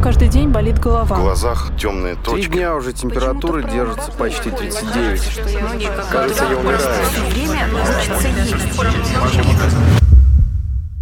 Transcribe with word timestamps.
каждый 0.00 0.28
день 0.28 0.48
болит 0.48 0.78
голова. 0.78 1.16
В 1.16 1.20
глазах 1.22 1.70
темные 1.78 2.14
Три 2.14 2.24
точки. 2.24 2.50
дня 2.52 2.74
уже 2.74 2.92
температура 2.92 3.62
держится 3.62 4.10
почти 4.12 4.50
такое. 4.50 4.70
39. 4.70 5.60
Многие 5.62 5.86
как 5.96 6.08
Кажется, 6.10 6.44
я 6.50 6.56
умираю. 6.56 6.78
Время 7.30 7.68
есть. 7.78 8.80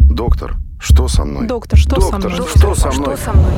Доктор, 0.09 0.55
что 0.79 1.07
со 1.07 1.23
мной? 1.25 1.47
Доктор, 1.47 1.79
что 1.79 2.01
со 2.01 2.11
Доктор, 2.11 2.31
мной? 2.31 2.47
что 2.47 2.75
со 2.75 2.91
мной? 2.91 3.15
Что 3.15 3.25
со 3.25 3.33
мной? 3.33 3.53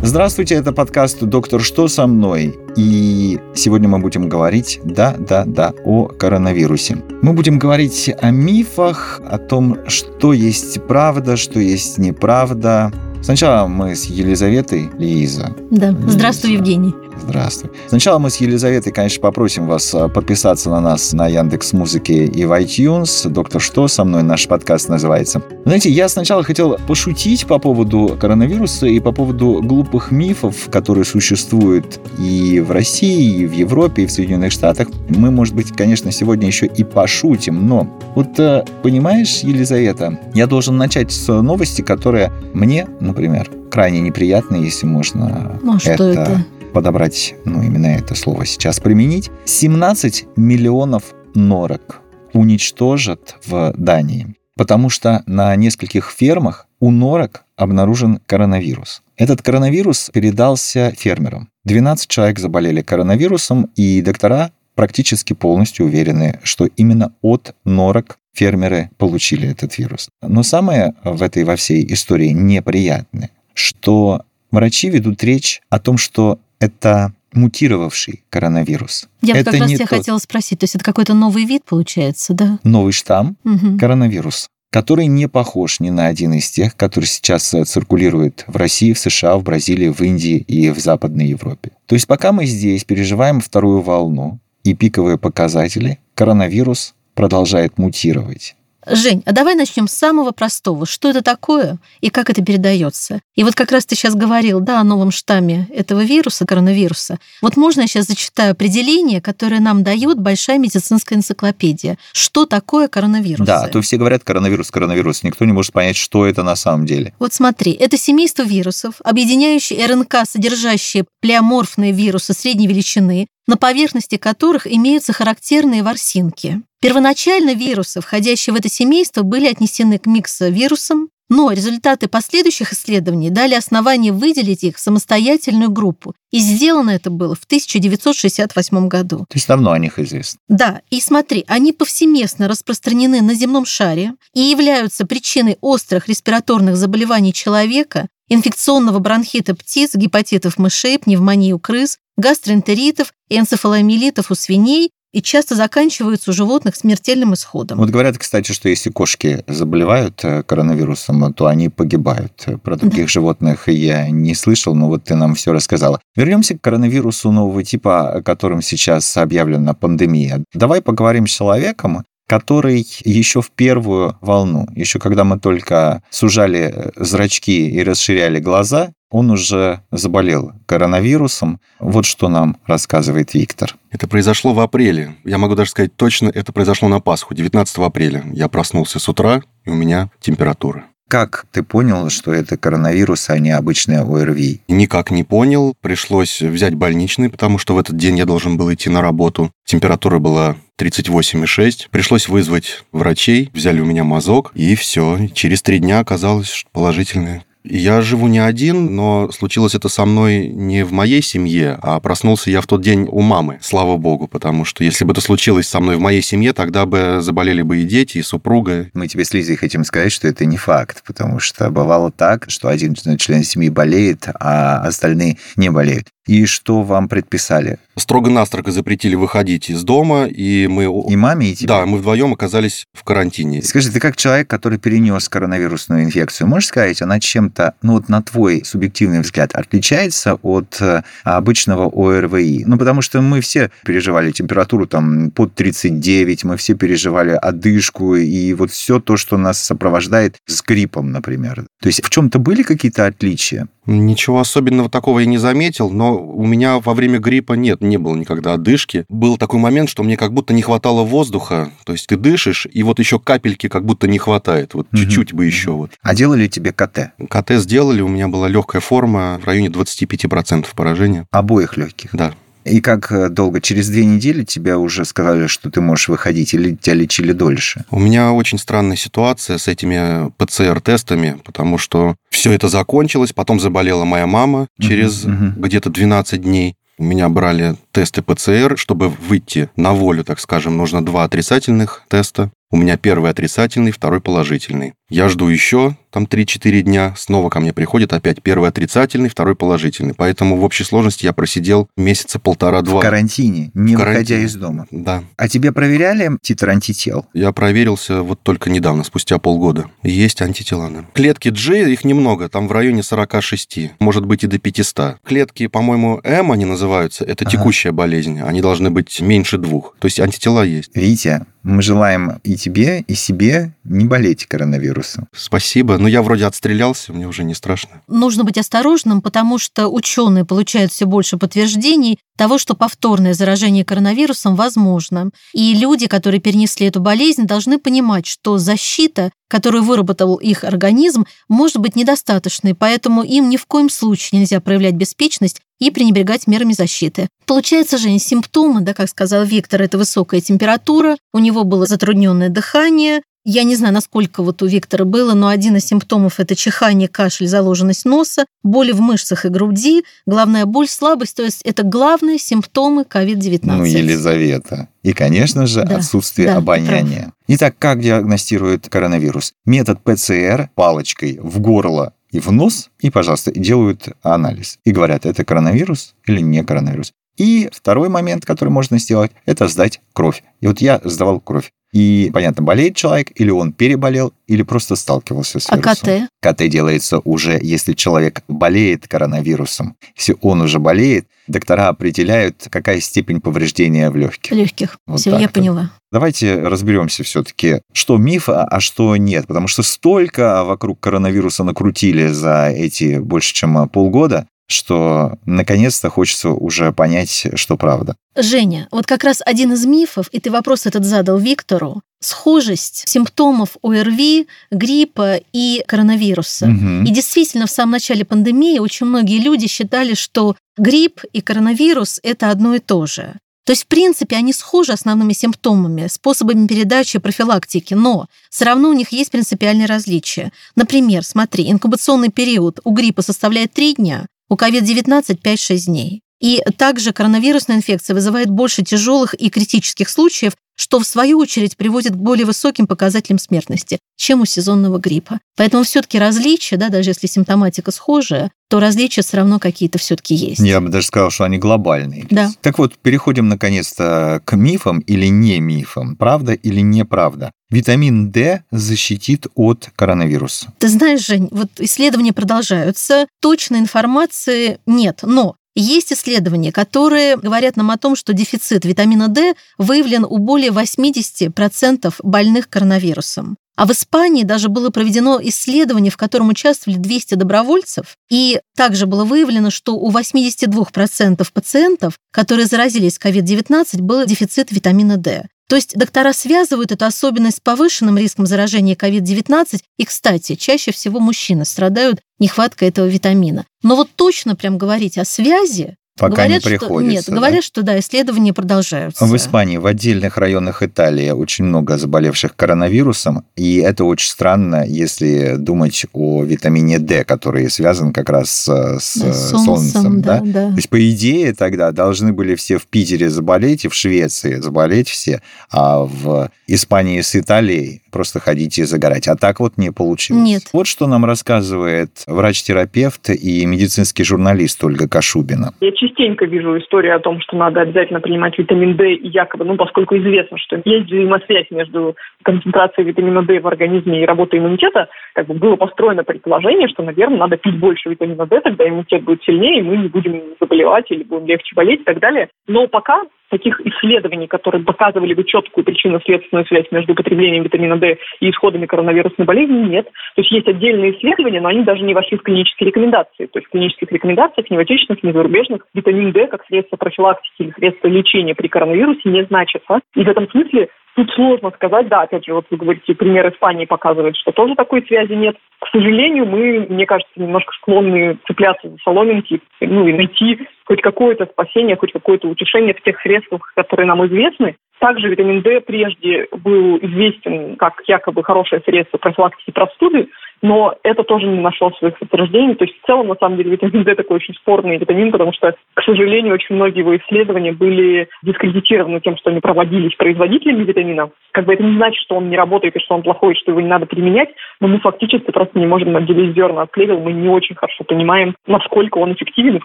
Здравствуйте, 0.00 0.54
это 0.54 0.72
подкаст 0.72 1.24
«Доктор, 1.24 1.60
что 1.60 1.88
со 1.88 2.06
мной?» 2.06 2.56
И 2.76 3.40
сегодня 3.56 3.88
мы 3.88 3.98
будем 3.98 4.28
говорить, 4.28 4.80
да-да-да, 4.84 5.72
о 5.84 6.06
коронавирусе. 6.06 7.02
Мы 7.20 7.32
будем 7.32 7.58
говорить 7.58 8.08
о 8.22 8.30
мифах, 8.30 9.20
о 9.28 9.38
том, 9.38 9.76
что 9.88 10.32
есть 10.32 10.80
правда, 10.86 11.36
что 11.36 11.58
есть 11.58 11.98
неправда. 11.98 12.92
Сначала 13.22 13.66
мы 13.66 13.94
с 13.94 14.04
Елизаветой, 14.06 14.90
Лиза, 14.98 15.52
Да. 15.70 15.90
Лиза. 15.90 16.10
Здравствуй, 16.10 16.52
Евгений. 16.52 16.94
Здравствуй. 17.22 17.70
Сначала 17.88 18.18
мы 18.18 18.30
с 18.30 18.36
Елизаветой, 18.36 18.92
конечно, 18.92 19.20
попросим 19.20 19.66
вас 19.66 19.94
а, 19.94 20.08
подписаться 20.08 20.70
на 20.70 20.80
нас 20.80 21.12
на 21.12 21.26
Яндекс 21.28 21.72
Музыке 21.72 22.24
и 22.24 22.44
в 22.44 22.52
iTunes. 22.52 23.28
Доктор, 23.28 23.60
что 23.60 23.88
со 23.88 24.04
мной 24.04 24.22
наш 24.22 24.46
подкаст 24.46 24.88
называется. 24.88 25.42
Знаете, 25.64 25.90
я 25.90 26.08
сначала 26.08 26.42
хотел 26.42 26.78
пошутить 26.86 27.46
по 27.46 27.58
поводу 27.58 28.16
коронавируса 28.20 28.86
и 28.86 29.00
по 29.00 29.12
поводу 29.12 29.60
глупых 29.62 30.10
мифов, 30.10 30.68
которые 30.70 31.04
существуют 31.04 32.00
и 32.18 32.60
в 32.60 32.70
России, 32.70 33.42
и 33.42 33.46
в 33.46 33.52
Европе, 33.52 34.02
и 34.02 34.06
в 34.06 34.12
Соединенных 34.12 34.52
Штатах. 34.52 34.88
Мы, 35.08 35.30
может 35.30 35.54
быть, 35.54 35.72
конечно, 35.72 36.12
сегодня 36.12 36.46
еще 36.46 36.66
и 36.66 36.84
пошутим, 36.84 37.66
но 37.66 37.88
вот 38.14 38.38
э, 38.38 38.64
понимаешь, 38.82 39.40
Елизавета, 39.40 40.18
я 40.34 40.46
должен 40.46 40.76
начать 40.76 41.12
с 41.12 41.32
новости, 41.32 41.82
которая 41.82 42.32
мне, 42.54 42.86
например, 43.00 43.50
крайне 43.70 44.00
неприятна, 44.00 44.56
если 44.56 44.86
можно 44.86 45.58
Ну, 45.62 45.76
а 45.76 45.78
что 45.78 46.04
это? 46.04 46.44
Подобрать, 46.72 47.34
ну, 47.44 47.62
именно 47.62 47.86
это 47.86 48.14
слово 48.14 48.46
сейчас 48.46 48.80
применить, 48.80 49.30
17 49.44 50.26
миллионов 50.36 51.14
норок 51.34 52.00
уничтожат 52.32 53.36
в 53.46 53.72
Дании, 53.76 54.34
потому 54.56 54.90
что 54.90 55.22
на 55.26 55.54
нескольких 55.56 56.10
фермах 56.10 56.66
у 56.80 56.90
норок 56.90 57.44
обнаружен 57.56 58.20
коронавирус. 58.26 59.02
Этот 59.16 59.42
коронавирус 59.42 60.10
передался 60.12 60.92
фермерам. 60.96 61.50
12 61.64 62.08
человек 62.08 62.38
заболели 62.38 62.82
коронавирусом, 62.82 63.70
и 63.74 64.00
доктора 64.00 64.52
практически 64.74 65.32
полностью 65.32 65.86
уверены, 65.86 66.38
что 66.44 66.66
именно 66.76 67.12
от 67.20 67.54
норок 67.64 68.18
фермеры 68.32 68.90
получили 68.96 69.50
этот 69.50 69.76
вирус. 69.76 70.08
Но 70.22 70.44
самое 70.44 70.94
в 71.02 71.20
этой 71.22 71.42
во 71.42 71.56
всей 71.56 71.84
истории 71.92 72.28
неприятное, 72.28 73.30
что 73.54 74.22
врачи 74.52 74.88
ведут 74.88 75.24
речь 75.24 75.60
о 75.68 75.80
том, 75.80 75.98
что 75.98 76.38
это 76.60 77.12
мутировавший 77.32 78.24
коронавирус. 78.30 79.08
Я 79.22 79.36
это 79.36 79.50
как 79.52 79.60
раз 79.60 79.70
тебя 79.70 79.78
тот 79.86 79.88
хотела 79.88 80.18
спросить. 80.18 80.58
То 80.60 80.64
есть 80.64 80.74
это 80.74 80.84
какой-то 80.84 81.14
новый 81.14 81.44
вид 81.44 81.64
получается, 81.64 82.34
да? 82.34 82.58
новый 82.64 82.92
штамм 82.92 83.36
Мгм. 83.44 83.78
коронавирус, 83.78 84.48
который 84.70 85.06
не 85.06 85.28
похож 85.28 85.80
ни 85.80 85.90
на 85.90 86.06
один 86.06 86.32
из 86.34 86.50
тех, 86.50 86.76
который 86.76 87.04
сейчас 87.04 87.52
э, 87.54 87.64
циркулирует 87.64 88.44
в 88.46 88.56
России, 88.56 88.92
в 88.92 88.98
США, 88.98 89.36
в 89.36 89.42
Бразилии, 89.42 89.88
в 89.88 90.00
Индии 90.00 90.38
и 90.38 90.70
в 90.70 90.78
Западной 90.78 91.28
Европе. 91.28 91.72
То 91.86 91.94
есть 91.94 92.06
пока 92.06 92.32
мы 92.32 92.46
здесь 92.46 92.84
переживаем 92.84 93.40
вторую 93.40 93.82
волну 93.82 94.40
и 94.64 94.74
пиковые 94.74 95.18
показатели, 95.18 95.98
коронавирус 96.14 96.94
продолжает 97.14 97.78
мутировать. 97.78 98.54
Жень, 98.90 99.22
а 99.26 99.32
давай 99.32 99.54
начнем 99.54 99.88
с 99.88 99.92
самого 99.92 100.30
простого. 100.30 100.86
Что 100.86 101.10
это 101.10 101.22
такое 101.22 101.78
и 102.00 102.10
как 102.10 102.30
это 102.30 102.42
передается? 102.42 103.20
И 103.34 103.44
вот 103.44 103.54
как 103.54 103.70
раз 103.72 103.86
ты 103.86 103.94
сейчас 103.94 104.14
говорил, 104.14 104.60
да, 104.60 104.80
о 104.80 104.84
новом 104.84 105.10
штамме 105.10 105.68
этого 105.72 106.02
вируса, 106.02 106.46
коронавируса. 106.46 107.18
Вот 107.42 107.56
можно 107.56 107.82
я 107.82 107.86
сейчас 107.86 108.06
зачитаю 108.06 108.52
определение, 108.52 109.20
которое 109.20 109.60
нам 109.60 109.82
дает 109.82 110.18
большая 110.18 110.58
медицинская 110.58 111.18
энциклопедия. 111.18 111.98
Что 112.12 112.46
такое 112.46 112.88
коронавирус? 112.88 113.46
Да, 113.46 113.68
то 113.68 113.80
все 113.82 113.96
говорят 113.96 114.24
коронавирус, 114.24 114.70
коронавирус. 114.70 115.22
Никто 115.22 115.44
не 115.44 115.52
может 115.52 115.72
понять, 115.72 115.96
что 115.96 116.26
это 116.26 116.42
на 116.42 116.56
самом 116.56 116.86
деле. 116.86 117.12
Вот 117.18 117.34
смотри, 117.34 117.72
это 117.72 117.96
семейство 117.98 118.42
вирусов, 118.42 118.94
объединяющие 119.04 119.84
РНК, 119.86 120.26
содержащие 120.26 121.04
плеоморфные 121.20 121.92
вирусы 121.92 122.32
средней 122.32 122.66
величины, 122.66 123.28
на 123.46 123.56
поверхности 123.56 124.16
которых 124.16 124.66
имеются 124.66 125.12
характерные 125.12 125.82
ворсинки. 125.82 126.62
Первоначально 126.80 127.54
вирусы, 127.54 128.00
входящие 128.00 128.54
в 128.54 128.56
это 128.56 128.68
семейство, 128.68 129.22
были 129.22 129.46
отнесены 129.46 129.98
к 129.98 130.06
миксовирусам, 130.06 131.08
но 131.28 131.50
результаты 131.50 132.08
последующих 132.08 132.72
исследований 132.72 133.30
дали 133.30 133.54
основание 133.54 134.12
выделить 134.12 134.64
их 134.64 134.76
в 134.76 134.80
самостоятельную 134.80 135.70
группу. 135.70 136.14
И 136.30 136.38
сделано 136.38 136.90
это 136.90 137.10
было 137.10 137.34
в 137.34 137.44
1968 137.44 138.88
году. 138.88 139.18
То 139.18 139.34
есть 139.34 139.48
давно 139.48 139.72
о 139.72 139.78
них 139.78 139.98
известно. 139.98 140.38
Да, 140.48 140.80
и 140.90 141.00
смотри, 141.00 141.44
они 141.48 141.72
повсеместно 141.72 142.48
распространены 142.48 143.20
на 143.20 143.34
земном 143.34 143.66
шаре 143.66 144.12
и 144.32 144.40
являются 144.40 145.04
причиной 145.04 145.58
острых 145.60 146.08
респираторных 146.08 146.76
заболеваний 146.76 147.32
человека, 147.32 148.08
инфекционного 148.28 148.98
бронхита 148.98 149.54
птиц, 149.54 149.94
гепатитов 149.94 150.58
мышей, 150.58 150.98
пневмонии 150.98 151.52
у 151.52 151.58
крыс, 151.58 151.98
гастроэнтеритов 152.16 153.12
и 153.28 153.38
энцефаломиелитов 153.38 154.30
у 154.30 154.34
свиней 154.34 154.90
и 155.18 155.22
часто 155.22 155.56
заканчиваются 155.56 156.30
у 156.30 156.32
животных 156.32 156.76
смертельным 156.76 157.34
исходом. 157.34 157.78
Вот 157.78 157.90
говорят, 157.90 158.16
кстати, 158.16 158.52
что 158.52 158.68
если 158.68 158.90
кошки 158.90 159.42
заболевают 159.48 160.20
э, 160.22 160.44
коронавирусом, 160.44 161.34
то 161.34 161.46
они 161.46 161.68
погибают. 161.70 162.46
Про 162.62 162.76
других 162.76 163.08
животных 163.08 163.68
я 163.68 164.08
не 164.10 164.36
слышал, 164.36 164.76
но 164.76 164.86
вот 164.86 165.02
ты 165.02 165.16
нам 165.16 165.34
все 165.34 165.52
рассказала. 165.52 166.00
Вернемся 166.14 166.56
к 166.56 166.60
коронавирусу 166.60 167.32
нового 167.32 167.64
типа, 167.64 168.12
о 168.12 168.22
котором 168.22 168.62
сейчас 168.62 169.16
объявлена 169.16 169.74
пандемия. 169.74 170.44
Давай 170.54 170.82
поговорим 170.82 171.26
с 171.26 171.30
человеком, 171.30 172.04
который 172.28 172.86
еще 173.04 173.42
в 173.42 173.50
первую 173.50 174.16
волну, 174.20 174.68
еще 174.76 175.00
когда 175.00 175.24
мы 175.24 175.40
только 175.40 176.04
сужали 176.10 176.72
э, 176.72 176.90
зрачки 176.94 177.68
и 177.70 177.82
расширяли 177.82 178.38
глаза, 178.38 178.92
он 179.10 179.30
уже 179.30 179.82
заболел 179.90 180.52
коронавирусом. 180.66 181.60
Вот 181.78 182.04
что 182.04 182.28
нам 182.28 182.58
рассказывает 182.66 183.34
Виктор. 183.34 183.76
Это 183.90 184.06
произошло 184.06 184.52
в 184.52 184.60
апреле. 184.60 185.16
Я 185.24 185.38
могу 185.38 185.54
даже 185.54 185.70
сказать 185.70 185.96
точно, 185.96 186.28
это 186.28 186.52
произошло 186.52 186.88
на 186.88 187.00
Пасху, 187.00 187.34
19 187.34 187.78
апреля. 187.78 188.24
Я 188.32 188.48
проснулся 188.48 188.98
с 188.98 189.08
утра, 189.08 189.42
и 189.64 189.70
у 189.70 189.74
меня 189.74 190.10
температура. 190.20 190.84
Как 191.08 191.46
ты 191.52 191.62
понял, 191.62 192.10
что 192.10 192.34
это 192.34 192.58
коронавирус, 192.58 193.30
а 193.30 193.38
не 193.38 193.50
обычная 193.50 194.02
ОРВИ? 194.02 194.60
Никак 194.68 195.10
не 195.10 195.24
понял, 195.24 195.74
пришлось 195.80 196.42
взять 196.42 196.74
больничный, 196.74 197.30
потому 197.30 197.56
что 197.56 197.74
в 197.74 197.78
этот 197.78 197.96
день 197.96 198.18
я 198.18 198.26
должен 198.26 198.58
был 198.58 198.72
идти 198.74 198.90
на 198.90 199.00
работу. 199.00 199.50
Температура 199.64 200.18
была 200.18 200.56
38,6. 200.78 201.86
Пришлось 201.90 202.28
вызвать 202.28 202.84
врачей, 202.92 203.50
взяли 203.54 203.80
у 203.80 203.86
меня 203.86 204.04
мазок, 204.04 204.52
и 204.54 204.74
все. 204.74 205.28
Через 205.28 205.62
три 205.62 205.78
дня 205.78 206.00
оказалось 206.00 206.66
положительное. 206.72 207.42
Я 207.70 208.00
живу 208.00 208.28
не 208.28 208.38
один, 208.38 208.96
но 208.96 209.30
случилось 209.30 209.74
это 209.74 209.88
со 209.88 210.06
мной 210.06 210.48
не 210.48 210.84
в 210.84 210.92
моей 210.92 211.22
семье, 211.22 211.78
а 211.82 212.00
проснулся 212.00 212.50
я 212.50 212.62
в 212.62 212.66
тот 212.66 212.80
день 212.80 213.06
у 213.10 213.20
мамы, 213.20 213.58
слава 213.60 213.98
богу, 213.98 214.26
потому 214.26 214.64
что 214.64 214.84
если 214.84 215.04
бы 215.04 215.12
это 215.12 215.20
случилось 215.20 215.68
со 215.68 215.80
мной 215.80 215.96
в 215.96 216.00
моей 216.00 216.22
семье, 216.22 216.54
тогда 216.54 216.86
бы 216.86 217.18
заболели 217.20 217.60
бы 217.60 217.78
и 217.78 217.84
дети, 217.84 218.18
и 218.18 218.22
супруга. 218.22 218.88
Мы 218.94 219.06
тебе 219.06 219.24
с 219.24 219.34
Лизой 219.34 219.56
хотим 219.56 219.84
сказать, 219.84 220.12
что 220.12 220.28
это 220.28 220.46
не 220.46 220.56
факт, 220.56 221.02
потому 221.06 221.40
что 221.40 221.70
бывало 221.70 222.10
так, 222.10 222.46
что 222.48 222.68
один 222.68 222.94
член 222.94 223.44
семьи 223.44 223.68
болеет, 223.68 224.28
а 224.40 224.80
остальные 224.80 225.36
не 225.56 225.70
болеют. 225.70 226.08
И 226.28 226.44
что 226.44 226.82
вам 226.82 227.08
предписали? 227.08 227.78
Строго-настрого 227.96 228.70
запретили 228.70 229.14
выходить 229.14 229.70
из 229.70 229.82
дома, 229.82 230.26
и 230.26 230.66
мы... 230.68 230.84
И 231.10 231.16
маме, 231.16 231.50
и 231.50 231.54
тебе? 231.54 231.68
Да, 231.68 231.86
мы 231.86 231.98
вдвоем 231.98 232.34
оказались 232.34 232.84
в 232.92 233.02
карантине. 233.02 233.62
Скажи, 233.62 233.90
ты 233.90 233.98
как 233.98 234.14
человек, 234.14 234.46
который 234.46 234.78
перенес 234.78 235.26
коронавирусную 235.30 236.04
инфекцию, 236.04 236.46
можешь 236.46 236.68
сказать, 236.68 237.00
она 237.00 237.18
чем-то, 237.18 237.74
ну 237.80 237.94
вот 237.94 238.10
на 238.10 238.22
твой 238.22 238.62
субъективный 238.64 239.20
взгляд, 239.20 239.54
отличается 239.54 240.34
от 240.34 240.76
э, 240.80 241.02
обычного 241.24 241.90
ОРВИ? 241.90 242.64
Ну, 242.66 242.76
потому 242.76 243.00
что 243.00 243.22
мы 243.22 243.40
все 243.40 243.70
переживали 243.84 244.30
температуру 244.30 244.86
там 244.86 245.30
под 245.30 245.54
39, 245.54 246.44
мы 246.44 246.58
все 246.58 246.74
переживали 246.74 247.30
одышку 247.30 248.16
и 248.16 248.52
вот 248.52 248.70
все 248.70 249.00
то, 249.00 249.16
что 249.16 249.38
нас 249.38 249.58
сопровождает 249.58 250.36
с 250.46 250.62
гриппом, 250.62 251.10
например. 251.10 251.64
То 251.80 251.88
есть 251.88 252.04
в 252.04 252.10
чем-то 252.10 252.38
были 252.38 252.62
какие-то 252.62 253.06
отличия? 253.06 253.66
Ничего 253.90 254.40
особенного 254.40 254.90
такого 254.90 255.20
я 255.20 255.24
не 255.26 255.38
заметил, 255.38 255.88
но 255.88 256.14
у 256.18 256.44
меня 256.44 256.78
во 256.78 256.92
время 256.92 257.18
гриппа 257.18 257.54
нет, 257.54 257.80
не 257.80 257.96
было 257.96 258.14
никогда 258.16 258.52
одышки. 258.52 259.06
Был 259.08 259.38
такой 259.38 259.60
момент, 259.60 259.88
что 259.88 260.02
мне 260.02 260.18
как 260.18 260.34
будто 260.34 260.52
не 260.52 260.60
хватало 260.60 261.04
воздуха, 261.04 261.70
то 261.86 261.92
есть 261.92 262.06
ты 262.06 262.16
дышишь, 262.16 262.66
и 262.70 262.82
вот 262.82 262.98
еще 262.98 263.18
капельки 263.18 263.66
как 263.68 263.86
будто 263.86 264.06
не 264.06 264.18
хватает, 264.18 264.74
вот 264.74 264.88
Мгм. 264.92 265.00
чуть-чуть 265.02 265.32
бы 265.32 265.46
еще 265.46 265.70
вот. 265.70 265.92
А 266.02 266.14
делали 266.14 266.48
тебе 266.48 266.72
КТ? 266.72 267.12
КТ 267.30 267.52
сделали, 267.52 268.02
у 268.02 268.08
меня 268.08 268.28
была 268.28 268.46
легкая 268.46 268.82
форма 268.82 269.40
в 269.42 269.46
районе 269.46 269.70
25% 269.70 270.74
поражения. 270.74 271.26
Обоих 271.30 271.78
легких. 271.78 272.10
Да. 272.12 272.34
И 272.68 272.80
как 272.80 273.10
э, 273.10 273.28
долго? 273.28 273.60
Через 273.60 273.88
две 273.88 274.04
недели 274.04 274.44
тебя 274.44 274.78
уже 274.78 275.04
сказали, 275.04 275.46
что 275.46 275.70
ты 275.70 275.80
можешь 275.80 276.08
выходить, 276.08 276.54
или 276.54 276.74
тебя 276.74 276.94
лечили 276.94 277.32
дольше? 277.32 277.84
У 277.90 277.98
меня 277.98 278.32
очень 278.32 278.58
странная 278.58 278.96
ситуация 278.96 279.58
с 279.58 279.68
этими 279.68 280.30
ПЦР-тестами, 280.36 281.40
потому 281.44 281.78
что 281.78 282.16
все 282.30 282.52
это 282.52 282.68
закончилось, 282.68 283.32
потом 283.32 283.60
заболела 283.60 284.04
моя 284.04 284.26
мама 284.26 284.68
через 284.80 285.24
мгм. 285.24 285.54
где-то 285.56 285.90
12 285.90 286.42
дней. 286.42 286.76
У 286.98 287.04
меня 287.04 287.28
брали 287.28 287.76
тесты 287.92 288.22
ПЦР, 288.22 288.76
чтобы 288.76 289.08
выйти 289.08 289.70
на 289.76 289.92
волю, 289.92 290.24
так 290.24 290.40
скажем, 290.40 290.76
нужно 290.76 291.04
два 291.04 291.24
отрицательных 291.24 292.02
теста. 292.08 292.50
У 292.70 292.76
меня 292.76 292.98
первый 292.98 293.30
отрицательный, 293.30 293.92
второй 293.92 294.20
положительный. 294.20 294.92
Я 295.08 295.30
жду 295.30 295.48
еще 295.48 295.96
там 296.10 296.24
3-4 296.24 296.82
дня, 296.82 297.14
снова 297.16 297.48
ко 297.48 297.60
мне 297.60 297.72
приходит 297.72 298.12
опять 298.12 298.42
первый 298.42 298.68
отрицательный, 298.68 299.30
второй 299.30 299.56
положительный. 299.56 300.12
Поэтому 300.14 300.56
в 300.56 300.64
общей 300.64 300.84
сложности 300.84 301.24
я 301.24 301.32
просидел 301.32 301.88
месяца 301.96 302.38
В 302.38 302.42
полтора-два. 302.42 303.00
карантине, 303.00 303.70
не 303.72 303.94
В 303.96 303.98
выходя 304.00 304.12
карантине. 304.12 304.42
из 304.44 304.54
дома. 304.56 304.86
Да. 304.90 305.24
А 305.38 305.48
тебе 305.48 305.72
проверяли 305.72 306.32
титр 306.42 306.68
антител? 306.68 307.24
Я 307.32 307.52
проверился 307.52 308.22
вот 308.22 308.42
только 308.42 308.68
недавно, 308.68 309.02
спустя 309.02 309.38
полгода. 309.38 309.86
Есть 310.02 310.42
антитела. 310.42 310.90
да. 310.90 311.06
Клетки 311.14 311.48
G, 311.48 311.90
их 311.90 312.04
немного, 312.04 312.50
там 312.50 312.68
в 312.68 312.72
районе 312.72 313.02
46, 313.02 313.92
может 314.00 314.26
быть 314.26 314.44
и 314.44 314.46
до 314.46 314.58
500. 314.58 315.16
Клетки, 315.24 315.68
по-моему, 315.68 316.20
М 316.22 316.52
они 316.52 316.66
называются, 316.66 317.24
это 317.24 317.44
Ага. 317.46 317.50
текущая 317.56 317.92
болезнь, 317.92 318.40
они 318.42 318.60
должны 318.60 318.90
быть 318.90 319.22
меньше 319.22 319.56
двух. 319.56 319.94
То 320.00 320.06
есть 320.06 320.20
антитела 320.20 320.64
есть. 320.64 320.90
Витя, 320.94 321.46
мы 321.62 321.82
желаем 321.82 322.40
и 322.44 322.56
тебе, 322.56 323.04
и 323.06 323.14
себе 323.14 323.74
не 323.84 324.04
болеть 324.04 324.46
коронавирусом. 324.46 325.28
Спасибо, 325.34 325.98
но 325.98 326.08
я 326.08 326.22
вроде 326.22 326.46
отстрелялся, 326.46 327.12
мне 327.12 327.26
уже 327.26 327.44
не 327.44 327.54
страшно. 327.54 328.02
Нужно 328.08 328.44
быть 328.44 328.58
осторожным, 328.58 329.20
потому 329.22 329.58
что 329.58 329.88
ученые 329.88 330.44
получают 330.44 330.92
все 330.92 331.06
больше 331.06 331.36
подтверждений 331.36 332.18
того, 332.36 332.58
что 332.58 332.74
повторное 332.74 333.34
заражение 333.34 333.84
коронавирусом 333.84 334.54
возможно. 334.54 335.30
И 335.52 335.74
люди, 335.74 336.06
которые 336.06 336.40
перенесли 336.40 336.86
эту 336.86 337.00
болезнь, 337.00 337.46
должны 337.46 337.78
понимать, 337.78 338.26
что 338.26 338.58
защита, 338.58 339.30
которую 339.48 339.82
выработал 339.82 340.36
их 340.36 340.62
организм, 340.64 341.26
может 341.48 341.78
быть 341.78 341.96
недостаточной, 341.96 342.74
поэтому 342.74 343.22
им 343.22 343.48
ни 343.48 343.56
в 343.56 343.66
коем 343.66 343.90
случае 343.90 344.40
нельзя 344.40 344.60
проявлять 344.60 344.94
беспечность 344.94 345.60
и 345.78 345.90
пренебрегать 345.90 346.46
мерами 346.46 346.72
защиты. 346.72 347.28
Получается, 347.46 347.98
Жень, 347.98 348.18
симптомы, 348.18 348.80
да, 348.80 348.94
как 348.94 349.08
сказал 349.08 349.44
Виктор, 349.44 349.82
это 349.82 349.98
высокая 349.98 350.40
температура, 350.40 351.16
у 351.32 351.38
него 351.38 351.64
было 351.64 351.86
затрудненное 351.86 352.48
дыхание, 352.48 353.22
я 353.50 353.62
не 353.62 353.76
знаю, 353.76 353.94
насколько 353.94 354.42
вот 354.42 354.60
у 354.60 354.66
Виктора 354.66 355.06
было, 355.06 355.32
но 355.32 355.48
один 355.48 355.76
из 355.76 355.86
симптомов– 355.86 356.34
это 356.38 356.54
чихание, 356.54 357.08
кашель, 357.08 357.46
заложенность 357.46 358.04
носа, 358.04 358.44
боли 358.62 358.92
в 358.92 359.00
мышцах 359.00 359.46
и 359.46 359.48
груди, 359.48 360.04
главная 360.26 360.66
боль, 360.66 360.86
слабость. 360.86 361.34
То 361.36 361.44
есть 361.44 361.62
это 361.62 361.82
главные 361.82 362.38
симптомы 362.38 363.06
COVID-19. 363.08 363.60
Ну, 363.64 363.84
Елизавета. 363.84 364.88
И, 365.02 365.14
конечно 365.14 365.66
же, 365.66 365.82
Да, 365.84 365.96
отсутствие 365.96 366.48
да, 366.48 366.56
обоняния. 366.56 367.32
Итак, 367.46 367.76
как 367.78 368.02
диагностируют 368.02 368.90
коронавирус? 368.90 369.54
Метод 369.64 370.00
ПЦР 370.04 370.68
палочкой 370.74 371.38
в 371.40 371.58
горло 371.60 372.12
и 372.30 372.40
в 372.40 372.50
нос, 372.52 372.90
и, 373.00 373.10
пожалуйста, 373.10 373.52
делают 373.52 374.08
анализ. 374.22 374.78
И 374.84 374.92
говорят, 374.92 375.26
это 375.26 375.44
коронавирус 375.44 376.14
или 376.26 376.40
не 376.40 376.62
коронавирус. 376.62 377.12
И 377.36 377.68
второй 377.72 378.08
момент, 378.08 378.44
который 378.44 378.70
можно 378.70 378.98
сделать, 378.98 379.30
это 379.46 379.68
сдать 379.68 380.00
кровь. 380.12 380.42
И 380.60 380.66
вот 380.66 380.80
я 380.80 381.00
сдавал 381.04 381.40
кровь. 381.40 381.70
И, 381.92 382.30
понятно, 382.32 382.62
болеет 382.62 382.96
человек, 382.96 383.32
или 383.34 383.50
он 383.50 383.72
переболел, 383.72 384.32
или 384.46 384.62
просто 384.62 384.94
сталкивался 384.94 385.58
с 385.58 385.70
А 385.70 385.76
вирусом. 385.76 386.28
КТ? 386.42 386.56
КТ 386.56 386.68
делается 386.68 387.18
уже, 387.20 387.58
если 387.62 387.94
человек 387.94 388.42
болеет 388.46 389.08
коронавирусом. 389.08 389.96
Если 390.16 390.36
он 390.42 390.60
уже 390.60 390.78
болеет, 390.78 391.26
доктора 391.46 391.88
определяют, 391.88 392.66
какая 392.70 393.00
степень 393.00 393.40
повреждения 393.40 394.10
в 394.10 394.16
легких. 394.16 394.52
Легких. 394.52 394.98
Вот 395.06 395.20
Все, 395.20 395.30
так 395.30 395.40
я 395.40 395.48
поняла. 395.48 395.92
Давайте 396.12 396.60
разберемся 396.60 397.22
все-таки, 397.22 397.80
что 397.92 398.16
миф, 398.16 398.48
а 398.48 398.64
а 398.64 398.80
что 398.80 399.16
нет. 399.16 399.46
Потому 399.46 399.66
что 399.66 399.82
столько 399.82 400.64
вокруг 400.64 401.00
коронавируса 401.00 401.64
накрутили 401.64 402.28
за 402.28 402.68
эти 402.68 403.18
больше, 403.18 403.54
чем 403.54 403.88
полгода, 403.88 404.46
что 404.68 405.38
наконец-то 405.46 406.10
хочется 406.10 406.50
уже 406.50 406.92
понять, 406.92 407.48
что 407.54 407.76
правда. 407.76 408.14
Женя, 408.36 408.86
вот 408.92 409.06
как 409.06 409.24
раз 409.24 409.42
один 409.44 409.72
из 409.72 409.84
мифов, 409.86 410.28
и 410.30 410.40
ты 410.40 410.50
вопрос 410.50 410.86
этот 410.86 411.04
задал 411.04 411.38
Виктору, 411.38 412.02
схожесть 412.20 413.08
симптомов 413.08 413.76
ОРВИ, 413.82 414.46
гриппа 414.70 415.40
и 415.52 415.82
коронавируса. 415.86 416.66
Мгм. 416.66 417.04
И 417.04 417.10
действительно, 417.10 417.66
в 417.66 417.70
самом 417.70 417.92
начале 417.92 418.24
пандемии 418.24 418.78
очень 418.78 419.06
многие 419.06 419.38
люди 419.38 419.66
считали, 419.66 420.14
что 420.14 420.54
грипп 420.76 421.22
и 421.32 421.40
коронавирус– 421.40 422.20
это 422.22 422.50
одно 422.50 422.74
и 422.74 422.78
то 422.78 423.06
же. 423.06 423.34
То 423.64 423.72
есть, 423.72 423.84
в 423.84 423.86
принципе, 423.86 424.36
они 424.36 424.54
схожи 424.54 424.92
основными 424.92 425.34
симптомами, 425.34 426.06
способами 426.08 426.66
передачи 426.66 427.18
профилактики, 427.18 427.92
но 427.92 428.26
все 428.50 428.64
равно 428.64 428.88
у 428.88 428.94
них 428.94 429.12
есть 429.12 429.30
принципиальные 429.30 429.86
различия. 429.86 430.52
Например, 430.74 431.22
смотри, 431.22 431.70
инкубационный 431.70 432.30
период 432.30 432.80
у 432.84 432.92
гриппа 432.92 433.20
составляет 433.20 433.74
3 433.74 433.96
дня, 433.96 434.26
у 434.48 434.56
COVID-19 434.56 435.42
5-6 435.42 435.86
дней. 435.86 436.22
И 436.40 436.62
также 436.76 437.12
коронавирусная 437.12 437.76
инфекция 437.76 438.14
вызывает 438.14 438.50
больше 438.50 438.82
тяжелых 438.82 439.34
и 439.34 439.50
критических 439.50 440.08
случаев, 440.08 440.52
что 440.78 441.00
в 441.00 441.06
свою 441.06 441.38
очередь 441.38 441.76
приводит 441.76 442.12
к 442.12 442.16
более 442.16 442.46
высоким 442.46 442.86
показателям 442.86 443.40
смертности, 443.40 443.98
чем 444.16 444.42
у 444.42 444.44
сезонного 444.44 444.98
гриппа. 444.98 445.40
Поэтому 445.56 445.82
все-таки 445.82 446.20
различия, 446.20 446.76
да, 446.76 446.88
даже 446.88 447.10
если 447.10 447.26
симптоматика 447.26 447.90
схожая, 447.90 448.52
то 448.70 448.78
различия 448.78 449.22
все 449.22 449.38
равно 449.38 449.58
какие-то 449.58 449.98
все-таки 449.98 450.36
есть. 450.36 450.60
Я 450.60 450.80
бы 450.80 450.88
даже 450.88 451.08
сказал, 451.08 451.30
что 451.30 451.44
они 451.44 451.58
глобальные. 451.58 452.28
Да. 452.30 452.52
Так 452.60 452.78
вот, 452.78 452.96
переходим 452.98 453.48
наконец-то 453.48 454.40
к 454.44 454.56
мифам 454.56 455.00
или 455.00 455.26
не 455.26 455.58
мифам. 455.58 456.14
Правда 456.14 456.52
или 456.52 456.80
неправда? 456.80 457.50
Витамин 457.70 458.30
D 458.30 458.62
защитит 458.70 459.46
от 459.54 459.90
коронавируса. 459.96 460.72
Ты 460.78 460.88
знаешь, 460.88 461.26
Жень, 461.26 461.48
вот 461.50 461.70
исследования 461.78 462.32
продолжаются, 462.32 463.26
точной 463.40 463.80
информации 463.80 464.78
нет, 464.86 465.20
но 465.22 465.56
есть 465.80 466.12
исследования, 466.12 466.72
которые 466.72 467.36
говорят 467.36 467.76
нам 467.76 467.90
о 467.90 467.98
том, 467.98 468.16
что 468.16 468.32
дефицит 468.32 468.84
витамина 468.84 469.28
D 469.28 469.54
выявлен 469.78 470.24
у 470.24 470.38
более 470.38 470.70
80% 470.70 472.14
больных 472.22 472.68
коронавирусом. 472.68 473.56
А 473.78 473.86
в 473.86 473.92
Испании 473.92 474.42
даже 474.42 474.68
было 474.68 474.90
проведено 474.90 475.38
исследование, 475.40 476.10
в 476.10 476.16
котором 476.16 476.48
участвовали 476.48 476.98
200 476.98 477.36
добровольцев, 477.36 478.16
и 478.28 478.60
также 478.76 479.06
было 479.06 479.24
выявлено, 479.24 479.70
что 479.70 479.94
у 479.94 480.10
82% 480.10 481.46
пациентов, 481.54 482.18
которые 482.32 482.66
заразились 482.66 483.20
COVID-19, 483.22 484.02
был 484.02 484.26
дефицит 484.26 484.72
витамина 484.72 485.16
D. 485.16 485.44
То 485.68 485.76
есть 485.76 485.94
доктора 485.94 486.32
связывают 486.32 486.90
эту 486.90 487.04
особенность 487.04 487.58
с 487.58 487.60
повышенным 487.60 488.18
риском 488.18 488.46
заражения 488.46 488.96
COVID-19. 488.96 489.80
И, 489.96 490.04
кстати, 490.04 490.56
чаще 490.56 490.90
всего 490.90 491.20
мужчины 491.20 491.64
страдают 491.64 492.20
нехваткой 492.40 492.88
этого 492.88 493.06
витамина. 493.06 493.64
Но 493.84 493.94
вот 493.94 494.08
точно 494.16 494.56
прям 494.56 494.76
говорить 494.76 495.18
о 495.18 495.24
связи 495.24 495.97
Пока 496.18 496.34
говорят, 496.34 496.50
не 496.50 496.60
что, 496.60 496.68
приходится. 496.68 497.12
Нет, 497.12 497.24
да? 497.28 497.36
говорят, 497.36 497.64
что 497.64 497.82
да, 497.82 497.98
исследования 497.98 498.52
продолжаются. 498.52 499.24
В 499.24 499.36
Испании, 499.36 499.76
в 499.76 499.86
отдельных 499.86 500.36
районах 500.36 500.82
Италии 500.82 501.30
очень 501.30 501.64
много 501.64 501.96
заболевших 501.98 502.56
коронавирусом, 502.56 503.44
и 503.56 503.76
это 503.76 504.04
очень 504.04 504.28
странно, 504.30 504.84
если 504.86 505.56
думать 505.56 506.06
о 506.12 506.42
витамине 506.42 506.98
D, 506.98 507.24
который 507.24 507.70
связан 507.70 508.12
как 508.12 508.28
раз 508.30 508.50
с, 508.50 508.98
с 509.00 509.16
Да, 509.16 509.32
с 509.32 509.50
солнцем. 509.50 510.20
да, 510.20 510.40
да? 510.40 510.44
да. 510.44 510.70
То 510.70 510.76
есть, 510.76 510.88
по 510.88 511.10
идее, 511.10 511.54
тогда 511.54 511.92
должны 511.92 512.32
были 512.32 512.54
все 512.54 512.78
в 512.78 512.86
Питере 512.86 513.30
заболеть 513.30 513.84
и 513.84 513.88
в 513.88 513.94
Швеции 513.94 514.56
заболеть 514.56 515.08
все, 515.08 515.42
а 515.70 516.00
в 516.00 516.50
Испании 516.66 517.20
с 517.20 517.34
Италией 517.36 518.02
просто 518.10 518.40
ходить 518.40 518.78
и 518.78 518.84
загорать. 518.84 519.28
А 519.28 519.36
так 519.36 519.60
вот 519.60 519.78
не 519.78 519.92
получилось. 519.92 520.42
Нет. 520.42 520.62
Вот 520.72 520.86
что 520.86 521.06
нам 521.06 521.24
рассказывает 521.24 522.22
врач-терапевт 522.26 523.30
и 523.30 523.64
медицинский 523.66 524.24
журналист 524.24 524.82
Ольга 524.84 525.08
Кашубина. 525.08 525.74
Я 525.80 525.92
частенько 526.08 526.44
вижу 526.46 526.78
историю 526.78 527.16
о 527.16 527.20
том, 527.20 527.40
что 527.40 527.56
надо 527.56 527.80
обязательно 527.80 528.20
принимать 528.20 528.58
витамин 528.58 528.96
D, 528.96 529.14
и 529.14 529.28
якобы, 529.28 529.64
ну, 529.64 529.76
поскольку 529.76 530.16
известно, 530.16 530.58
что 530.58 530.80
есть 530.84 531.06
взаимосвязь 531.06 531.70
между 531.70 532.16
концентрацией 532.42 533.08
витамина 533.08 533.42
D 533.42 533.60
в 533.60 533.66
организме 533.66 534.22
и 534.22 534.26
работой 534.26 534.58
иммунитета, 534.58 535.08
как 535.38 535.46
бы 535.46 535.54
было 535.54 535.76
построено 535.76 536.24
предположение, 536.24 536.88
что, 536.88 537.04
наверное, 537.04 537.38
надо 537.38 537.56
пить 537.56 537.78
больше 537.78 538.08
витамина 538.08 538.44
D, 538.44 538.60
тогда 538.60 538.88
иммунитет 538.88 539.22
будет 539.22 539.40
сильнее, 539.44 539.78
и 539.78 539.82
мы 539.82 539.96
не 539.96 540.08
будем 540.08 540.42
заболевать 540.58 541.08
или 541.10 541.22
будем 541.22 541.46
легче 541.46 541.76
болеть 541.76 542.00
и 542.00 542.04
так 542.04 542.18
далее. 542.18 542.48
Но 542.66 542.88
пока 542.88 543.22
таких 543.50 543.80
исследований, 543.86 544.48
которые 544.48 544.82
показывали 544.82 545.34
бы 545.34 545.44
четкую 545.44 545.84
причинно-следственную 545.84 546.66
связь 546.66 546.86
между 546.90 547.12
употреблением 547.12 547.62
витамина 547.62 547.96
D 547.98 548.18
и 548.40 548.50
исходами 548.50 548.86
коронавирусной 548.86 549.46
болезни, 549.46 549.88
нет. 549.88 550.06
То 550.06 550.42
есть 550.42 550.50
есть 550.50 550.66
отдельные 550.66 551.16
исследования, 551.16 551.60
но 551.60 551.68
они 551.68 551.84
даже 551.84 552.02
не 552.02 552.14
вошли 552.14 552.36
в 552.36 552.42
клинические 552.42 552.88
рекомендации. 552.88 553.46
То 553.46 553.60
есть 553.60 553.68
в 553.68 553.70
клинических 553.70 554.10
рекомендациях 554.10 554.68
ни 554.70 554.76
в 554.76 554.80
отечественных, 554.80 555.22
ни 555.22 555.30
в 555.30 555.34
зарубежных 555.34 555.86
витамин 555.94 556.32
D 556.32 556.48
как 556.48 556.64
средство 556.66 556.96
профилактики 556.96 557.62
или 557.62 557.70
средство 557.78 558.08
лечения 558.08 558.56
при 558.56 558.66
коронавирусе 558.66 559.28
не 559.28 559.44
значится. 559.44 560.00
И 560.16 560.24
в 560.24 560.28
этом 560.28 560.50
смысле 560.50 560.88
Тут 561.18 561.32
сложно 561.32 561.72
сказать, 561.72 562.06
да, 562.06 562.22
опять 562.22 562.46
же, 562.46 562.54
вот 562.54 562.66
вы 562.70 562.76
говорите, 562.76 563.12
пример 563.12 563.48
Испании 563.48 563.86
показывает, 563.86 564.36
что 564.36 564.52
тоже 564.52 564.76
такой 564.76 565.02
связи 565.02 565.32
нет. 565.32 565.56
К 565.80 565.88
сожалению, 565.90 566.46
мы, 566.46 566.86
мне 566.88 567.06
кажется, 567.06 567.32
немножко 567.34 567.72
склонны 567.72 568.38
цепляться 568.46 568.88
за 568.88 568.96
соломинки, 568.98 569.60
ну 569.80 570.06
и 570.06 570.12
найти 570.12 570.60
хоть 570.84 571.00
какое-то 571.00 571.46
спасение, 571.46 571.96
хоть 571.96 572.12
какое-то 572.12 572.46
утешение 572.46 572.94
в 572.94 573.02
тех 573.02 573.20
средствах, 573.20 573.72
которые 573.74 574.06
нам 574.06 574.24
известны. 574.28 574.76
Также 575.00 575.28
витамин 575.28 575.60
D 575.62 575.80
прежде 575.80 576.46
был 576.52 576.98
известен 576.98 577.74
как 577.74 578.00
якобы 578.06 578.44
хорошее 578.44 578.80
средство 578.84 579.18
профилактики 579.18 579.72
простуды, 579.72 580.28
но 580.62 580.94
это 581.02 581.22
тоже 581.22 581.46
не 581.46 581.60
нашло 581.60 581.90
своих 581.92 582.18
подтверждений. 582.18 582.74
То 582.74 582.84
есть 582.84 582.96
в 583.00 583.06
целом, 583.06 583.28
на 583.28 583.36
самом 583.36 583.56
деле, 583.56 583.70
витамин 583.70 584.04
D 584.04 584.14
такой 584.14 584.36
очень 584.36 584.54
спорный 584.54 584.98
витамин, 584.98 585.32
потому 585.32 585.52
что, 585.52 585.74
к 585.94 586.02
сожалению, 586.02 586.54
очень 586.54 586.74
многие 586.74 587.00
его 587.00 587.16
исследования 587.16 587.72
были 587.72 588.28
дискредитированы 588.42 589.20
тем, 589.20 589.36
что 589.36 589.50
они 589.50 589.60
проводились 589.60 590.14
производителями 590.16 590.84
витамина. 590.84 591.30
Как 591.52 591.64
бы 591.64 591.74
это 591.74 591.82
не 591.82 591.96
значит, 591.96 592.20
что 592.22 592.36
он 592.36 592.50
не 592.50 592.56
работает 592.56 592.96
и 592.96 593.00
что 593.00 593.14
он 593.14 593.22
плохой, 593.22 593.54
что 593.54 593.70
его 593.70 593.80
не 593.80 593.88
надо 593.88 594.06
применять, 594.06 594.50
но 594.80 594.88
мы 594.88 595.00
фактически 595.00 595.50
просто 595.50 595.78
не 595.78 595.86
можем 595.86 596.16
отделить 596.16 596.54
зерна 596.54 596.82
от 596.82 596.90
плевел, 596.90 597.18
мы 597.20 597.32
не 597.32 597.48
очень 597.48 597.74
хорошо 597.74 598.04
понимаем, 598.04 598.54
насколько 598.66 599.18
он 599.18 599.32
эффективен 599.32 599.76
и 599.76 599.80
в 599.80 599.84